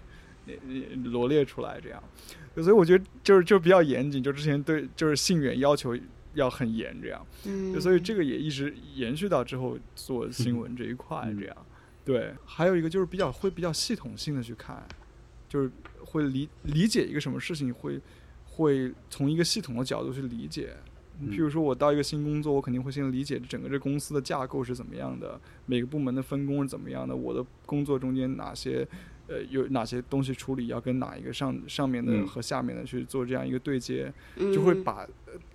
[1.12, 2.02] 罗列出来这样，
[2.54, 5.94] 所以我觉得就是就比较严谨，就之前对就是信远要求
[6.32, 11.56] 要很严这样，嗯，所以这个也一直延续到之后做新闻这一块这样。
[12.08, 14.82] 对，还有一个就是比较会比较系统性的去看，
[15.46, 15.70] 就是
[16.06, 18.00] 会理理解一个什么事情，会
[18.46, 20.74] 会从一个系统的角度去理解。
[21.30, 28.88] 譬如说我到一个新工作，我肯定会先理解整个这公司的架构是怎么样的，每个部门的分工是怎么样的，我的工作中间哪些。
[29.28, 34.12] 呃，有哪些东西处理要跟哪一个上上面的和下面的去做这样一个对接，
[34.54, 35.06] 就会把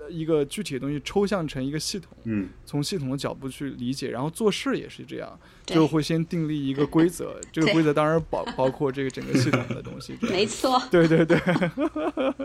[0.09, 11.37] 一个具体的东西抽象成一个系统，嗯，从系统的角度去理解，然后做事也是这样，就会先订立一个规则， 这个规则当然包包括这个整个系统的东西， 没错，对对对，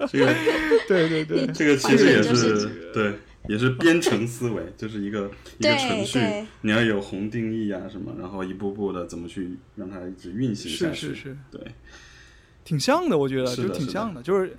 [0.09, 0.35] 这个
[0.89, 3.15] 对 对对，这个其实也是对。
[3.49, 6.21] 也是编程思维，就是一个 一个程序，
[6.61, 11.09] 你要有宏定义啊什么，然后一步步的怎么去让它一直运行下去。
[11.09, 11.61] 是是是，对，
[12.65, 14.55] 挺像的，我觉得就挺像的，就是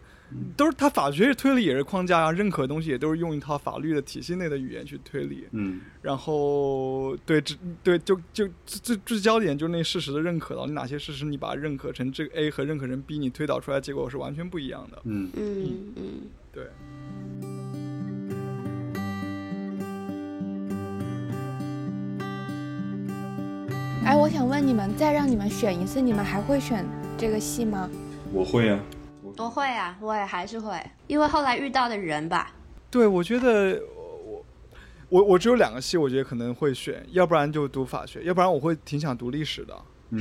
[0.56, 5.46] 都是他法学推理也是框架啊，认可的东西也都是用一套法律的体系内的语言去推理。
[5.52, 15.02] 嗯，然后对，这对就就最最焦点就是那事实的认可了，你哪些事实你把它认可成这个 A 和认可成 B，你推导出来结果是完全不一样的。
[15.06, 16.04] 嗯嗯嗯，
[16.52, 16.68] 对。
[24.06, 26.86] 哎，我想问你们，再让你们选一次，你们还会选
[27.18, 27.90] 这个戏吗？
[28.34, 28.80] 我会啊，
[29.22, 32.52] 我会啊，我也还是会，因为后来遇到的人吧。
[32.90, 33.80] 对，我觉得
[34.26, 34.46] 我
[35.10, 39.76] 我我只有两个戏，我觉得可能会选，要不然就读法学，要不然我会挺想读历史的。
[40.12, 40.20] 嗯，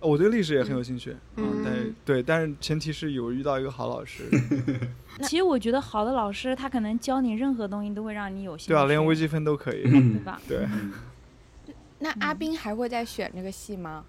[0.00, 1.16] 我对历史也很有兴趣。
[1.36, 4.24] 嗯，但对，但是前提是有遇到一个好老师。
[5.22, 8.68] 其实我觉得好的老师，他可能教你任何东西都会让你有兴趣。
[8.68, 10.40] 对啊，连微积分都可以， 对吧？
[10.46, 10.66] 对。
[12.00, 14.04] 那阿斌还会再选这个戏吗？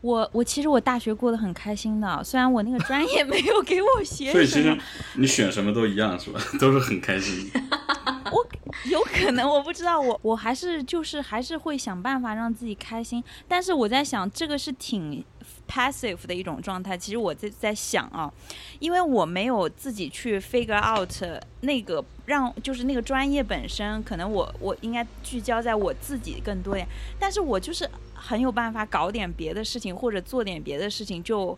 [0.00, 4.32] 我我其实我大学过得很开心的，虽然我那个专业没有给我学。
[4.32, 4.74] 所以其实
[5.16, 6.40] 你选什么都一样是吧？
[6.58, 7.50] 都是很开心。
[8.84, 15.24] 我有可能我不知道，我我还是就是还是会想办法让自己开心，但是我在想这个是挺。
[15.66, 18.32] passive 的一种状态，其实我在在想啊，
[18.80, 21.08] 因为我没有自己去 figure out
[21.60, 26.84] 那个让就是那个专业本身，可能我我应该聚焦在我自己更多点，
[27.20, 31.56] 但是我就是很有办法搞点别的事情或者做点别的事情就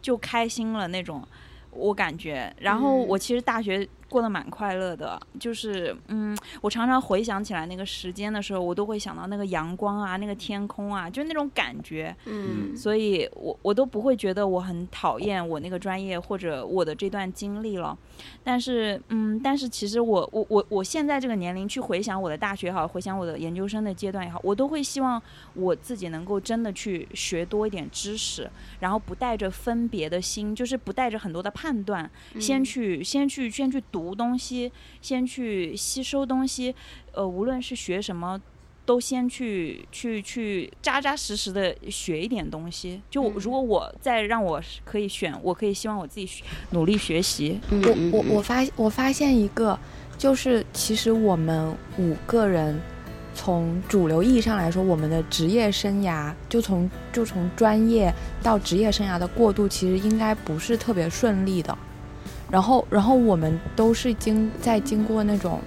[0.00, 1.26] 就开心了那种，
[1.72, 2.54] 我感觉。
[2.60, 3.88] 然后我其实大学。
[4.08, 17.96] 过得蛮快乐的，就是嗯，我常常回想起来那个时间的时候，我都会想到那个阳光啊，那个天空啊，就是那种感觉，嗯，所以我我都不会觉得我很讨厌我那个专业或者我的这段经历了。
[18.42, 28.50] 但是嗯，但是其实我我我我现在这个年龄去回想我的大学也好，回想我的研究生的阶段也好，我都会希望我自己能够真的去学多一点知识，
[28.80, 33.97] 然后不带着分别的心，就是不带着很多的判断，先去先去先去读。
[33.98, 34.70] 读东西，
[35.02, 36.72] 先去吸收东西，
[37.12, 38.40] 呃，无论是学什么，
[38.86, 43.02] 都先去去去扎扎实实的学一点东西。
[43.10, 46.28] 就如果我再让我可以选，我可以希望我自己
[46.70, 47.58] 努力学习。
[47.70, 49.76] 我我我发我发现一个，
[50.16, 52.80] 就是其实我们五个人
[53.34, 61.76] 从主流意义上来说，我们的职业生涯就从就从专业到职业生涯的过渡，其实应该不是特别顺利的。
[62.50, 65.60] 然后，然后我们都是经在经过那种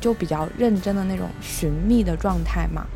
[0.00, 2.86] 就比较认真的那种寻觅的状态嘛。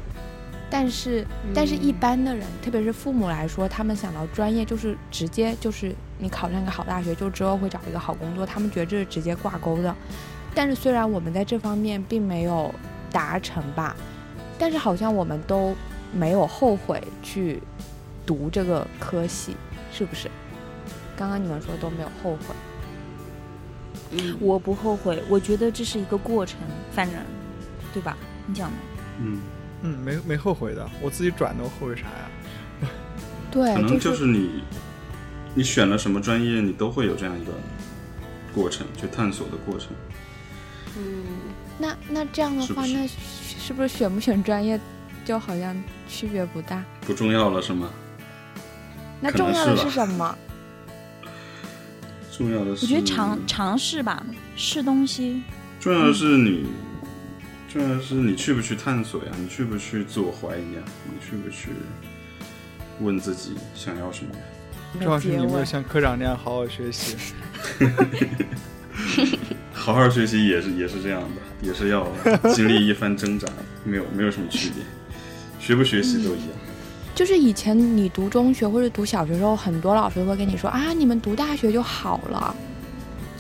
[0.73, 9.93] 但是，但是一般的人，特别是父母来说，他们想到专业就是直接就是你考上一个好大学，就之后会找一个好工作，他们觉得这是直接挂钩的。
[10.55, 12.73] 但是虽然我们在这方面并没有
[13.11, 13.97] 达成吧，
[14.59, 15.75] 但是好像我们都
[16.13, 17.61] 没有后悔去
[18.25, 19.57] 读这个科系，
[19.93, 20.31] 是不是？
[21.17, 22.55] 刚刚你们说都没有后悔，
[24.11, 26.59] 嗯，我不后悔，我觉得这是一个过程，
[26.93, 27.17] 反正，
[27.93, 28.17] 对吧？
[28.47, 28.77] 你讲呢？
[29.21, 29.41] 嗯，
[29.83, 32.89] 嗯，没没后悔的，我自己转的，我后悔啥呀？
[33.51, 34.63] 对，可能就就是你，
[35.55, 37.53] 你选了什么专业，你都会有这样一个
[38.55, 39.89] 过程，去探索的过程。
[40.97, 41.25] 嗯，
[41.79, 44.79] 那那这样的话，是是那是不是选不选专业
[45.25, 46.83] 就好像区别不大？
[47.03, 47.91] 不重要了是吗？
[49.21, 50.37] 那重要的是什么？
[52.41, 54.25] 重要的是，我觉得尝尝试吧，
[54.57, 55.43] 试东西。
[55.79, 56.65] 重要的是你，
[57.71, 59.33] 重要的是你去不去探索呀？
[59.39, 60.81] 你去不去自我怀疑呀？
[61.05, 61.69] 你去不去
[62.99, 64.41] 问自己想要什么呀？
[64.95, 67.15] 你主要是你有没有像科长那样好好学习？
[69.75, 72.11] 好好学习也是也是这样的，也是要
[72.55, 73.47] 经历一番挣扎，
[73.85, 74.83] 没有没有什么区别，
[75.59, 76.49] 学不学习都一样。
[77.15, 82.55] 就是以前你读中学或者读小学的时候，很多老师会跟你说啊，你们读大学就好了，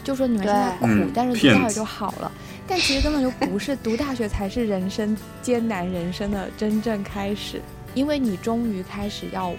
[0.05, 2.31] 就说你们现在苦，嗯但是读大学就好了。
[2.67, 7.61] 但其实根本就不是，读大学才是人生艰难人生的真正开始，
[7.95, 9.53] 因为你终于开始要，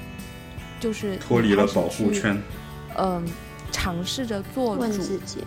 [0.79, 2.41] 就是脱离了保护圈，
[2.97, 3.25] 嗯、
[3.69, 4.81] 尝试着做主。
[4.81, 5.39] 问自，己，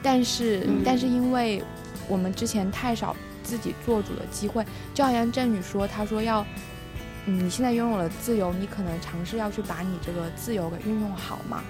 [0.00, 0.82] 但是、嗯。
[0.84, 1.60] 但是因为
[2.06, 4.64] 我们之前太少自己做主的机会，
[4.94, 6.46] 就好像振宇说，他说要，嗯，
[7.28, 11.62] 你现在拥有了自由，你可能尝试要去把你这个自由给运用好嘛。